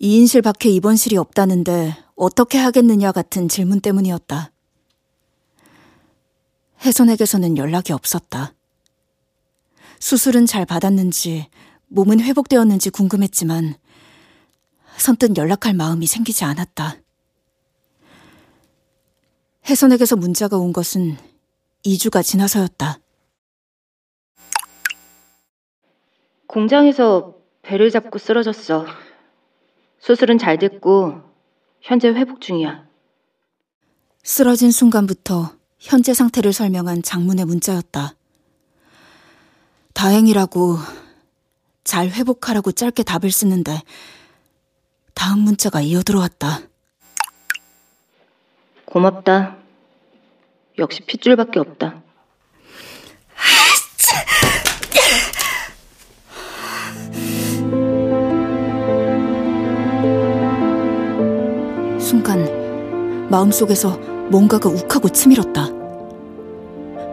2인실 0.00 0.42
밖에 0.42 0.70
입원실이 0.70 1.18
없다는데 1.18 1.96
어떻게 2.16 2.56
하겠느냐 2.58 3.12
같은 3.12 3.48
질문 3.48 3.80
때문이었다. 3.80 4.50
혜선에게서는 6.82 7.58
연락이 7.58 7.92
없었다. 7.92 8.55
수술은 10.00 10.46
잘 10.46 10.64
받았는지 10.66 11.48
몸은 11.88 12.20
회복되었는지 12.20 12.90
궁금했지만 12.90 13.74
선뜻 14.98 15.36
연락할 15.36 15.74
마음이 15.74 16.06
생기지 16.06 16.44
않았다. 16.44 16.96
혜선에게서 19.68 20.16
문자가 20.16 20.56
온 20.58 20.72
것은 20.72 21.16
2주가 21.84 22.22
지나서였다. 22.22 22.98
공장에서 26.46 27.34
배를 27.62 27.90
잡고 27.90 28.18
쓰러졌어. 28.18 28.86
수술은 29.98 30.38
잘 30.38 30.58
됐고 30.58 31.20
현재 31.80 32.08
회복 32.08 32.40
중이야. 32.40 32.86
쓰러진 34.22 34.70
순간부터 34.70 35.56
현재 35.78 36.14
상태를 36.14 36.52
설명한 36.52 37.02
장문의 37.02 37.44
문자였다. 37.44 38.15
다행이라고 39.96 40.76
잘 41.82 42.08
회복하라고 42.10 42.70
짧게 42.70 43.02
답을 43.02 43.32
쓰는데 43.32 43.80
다음 45.14 45.38
문자가 45.38 45.80
이어들어왔다. 45.80 46.60
고맙다. 48.84 49.56
역시 50.78 51.00
핏줄밖에 51.06 51.58
없다. 51.60 52.02
순간 61.98 63.28
마음속에서 63.30 63.96
뭔가가 64.30 64.68
욱하고 64.68 65.08
치밀었다. 65.08 65.70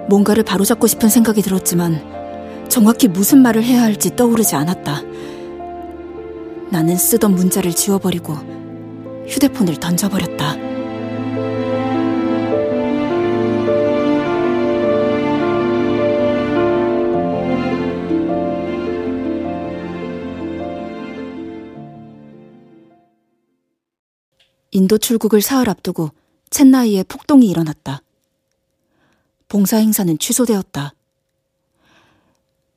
뭔가를 0.10 0.44
바로잡고 0.44 0.88
싶은 0.88 1.08
생각이 1.08 1.42
들었지만 1.42 2.23
정확히 2.74 3.08
무슨 3.08 3.44
말을 3.44 3.64
해야 3.64 3.84
할지 3.84 4.16
떠오르지 4.16 4.56
않았다. 4.56 5.04
나는 6.72 6.98
쓰던 6.98 7.36
문자를 7.36 7.72
지워버리고 7.72 8.34
휴대폰을 9.28 9.80
던져버렸다. 9.80 10.56
인도 24.72 24.98
출국을 24.98 25.44
사흘 25.44 25.70
앞두고 25.70 26.10
첸나이에 26.50 27.04
폭동이 27.04 27.48
일어났다. 27.48 28.02
봉사 29.48 29.78
행사는 29.78 30.18
취소되었다. 30.18 30.96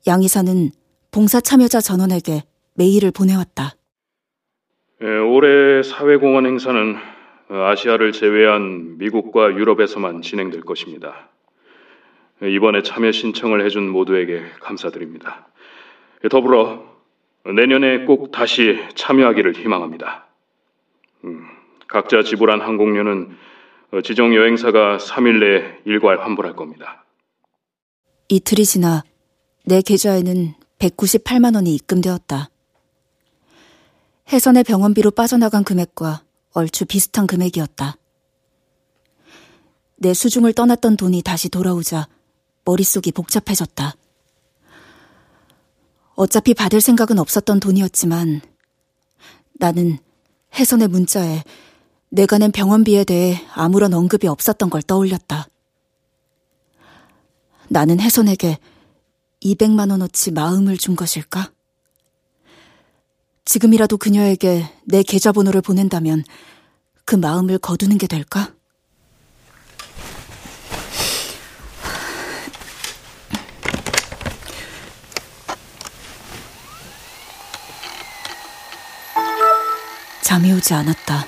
양 0.07 0.23
이사는 0.23 0.71
봉사 1.11 1.41
참여자 1.41 1.81
전원에게 1.81 2.43
메일을 2.75 3.11
보내왔다. 3.11 3.73
예, 5.01 5.05
올해 5.05 5.83
사회공헌 5.83 6.45
행사는 6.45 6.95
아시아를 7.49 8.13
제외한 8.13 8.97
미국과 8.97 9.53
유럽에서만 9.53 10.21
진행될 10.21 10.61
것입니다. 10.61 11.29
이번에 12.41 12.83
참여 12.83 13.11
신청을 13.11 13.65
해준 13.65 13.89
모두에게 13.89 14.43
감사드립니다. 14.61 15.49
더불어 16.31 16.85
내년에 17.43 18.05
꼭 18.05 18.31
다시 18.31 18.79
참여하기를 18.95 19.55
희망합니다. 19.55 20.27
음, 21.25 21.47
각자 21.87 22.23
지불한 22.23 22.61
항공료는 22.61 23.35
지정 24.03 24.33
여행사가 24.33 24.97
3일 24.97 25.39
내에 25.39 25.79
일괄 25.85 26.21
환불할 26.21 26.53
겁니다. 26.55 27.05
이틀이 28.29 28.63
지나 28.63 29.03
내 29.67 29.81
계좌에는 29.81 30.53
198만 30.79 31.55
원이 31.55 31.75
입금되었다. 31.75 32.49
해선의 34.31 34.63
병원비로 34.63 35.11
빠져나간 35.11 35.65
금액과 35.65 36.23
얼추 36.53 36.85
비슷한 36.85 37.27
금액이었다. 37.27 37.97
내 39.97 40.13
수중을 40.13 40.53
떠났던 40.53 40.95
돈이 40.95 41.21
다시 41.21 41.49
돌아오자 41.49 42.07
머릿속이 42.63 43.11
복잡해졌다. 43.11 43.93
어차피 46.15 46.53
받을 46.53 46.79
생각은 46.79 47.19
없었던 47.19 47.59
돈이었지만 47.59 48.39
나는 49.55 49.97
해선의 50.57 50.87
문자에 50.87 51.43
내가 52.07 52.37
낸 52.37 52.53
병원비에 52.53 53.03
대해 53.03 53.41
아무런 53.53 53.93
언급이 53.93 54.27
없었던 54.27 54.69
걸 54.69 54.81
떠올렸다. 54.81 55.49
나는 57.67 57.99
혜선에게 57.99 58.59
200만 59.43 59.91
원어치 59.91 60.31
마음을 60.31 60.77
준 60.77 60.95
것일까? 60.95 61.51
지금이라도 63.45 63.97
그녀에게 63.97 64.69
내 64.85 65.03
계좌번호를 65.03 65.61
보낸다면 65.61 66.23
그 67.05 67.15
마음을 67.15 67.57
거두는 67.57 67.97
게 67.97 68.07
될까? 68.07 68.53
잠이 80.21 80.51
오지 80.51 80.73
않았다. 80.73 81.25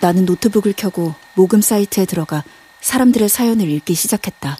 나는 0.00 0.26
노트북을 0.26 0.74
켜고 0.74 1.12
모금 1.34 1.60
사이트에 1.60 2.04
들어가 2.04 2.44
사람들의 2.80 3.28
사연을 3.28 3.68
읽기 3.68 3.94
시작했다. 3.94 4.58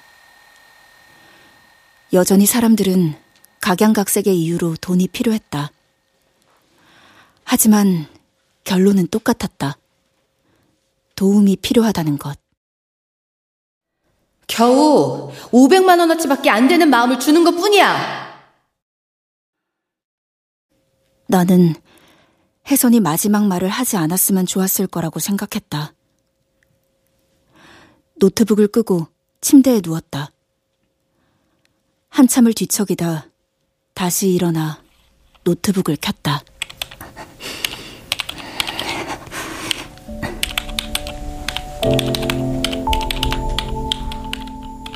여전히 2.12 2.46
사람들은 2.46 3.14
각양각색의 3.60 4.38
이유로 4.40 4.76
돈이 4.80 5.08
필요했다. 5.08 5.72
하지만 7.44 8.06
결론은 8.64 9.08
똑같았다. 9.08 9.76
도움이 11.16 11.56
필요하다는 11.56 12.18
것. 12.18 12.38
겨우 14.46 15.32
500만 15.50 15.98
원어치밖에 15.98 16.50
안 16.50 16.68
되는 16.68 16.88
마음을 16.88 17.18
주는 17.18 17.42
것 17.42 17.52
뿐이야. 17.52 18.26
나는 21.28 21.74
혜선이 22.70 23.00
마지막 23.00 23.46
말을 23.46 23.68
하지 23.68 23.96
않았으면 23.96 24.46
좋았을 24.46 24.86
거라고 24.86 25.18
생각했다. 25.18 25.92
노트북을 28.16 28.68
끄고 28.68 29.08
침대에 29.40 29.80
누웠다. 29.82 30.30
한참을 32.16 32.54
뒤척이다 32.54 33.26
다시 33.92 34.30
일어나 34.30 34.78
노트북을 35.44 35.98
켰다. 36.00 36.40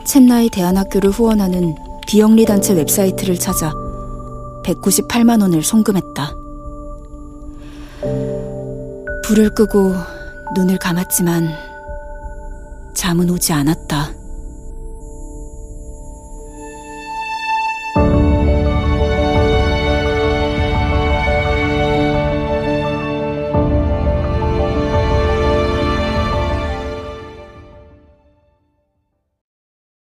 첸나이 0.07 0.49
대안학교를 0.49 1.11
후원하는 1.11 1.75
비영리 2.07 2.47
단체 2.47 2.73
웹사이트를 2.73 3.39
찾아 3.39 3.71
198만 4.65 5.43
원을 5.43 5.63
송금했다. 5.63 6.35
불을 9.27 9.55
끄고 9.55 9.93
눈을 10.57 10.79
감았지만 10.79 11.55
잠은 12.95 13.29
오지 13.29 13.53
않았다. 13.53 14.20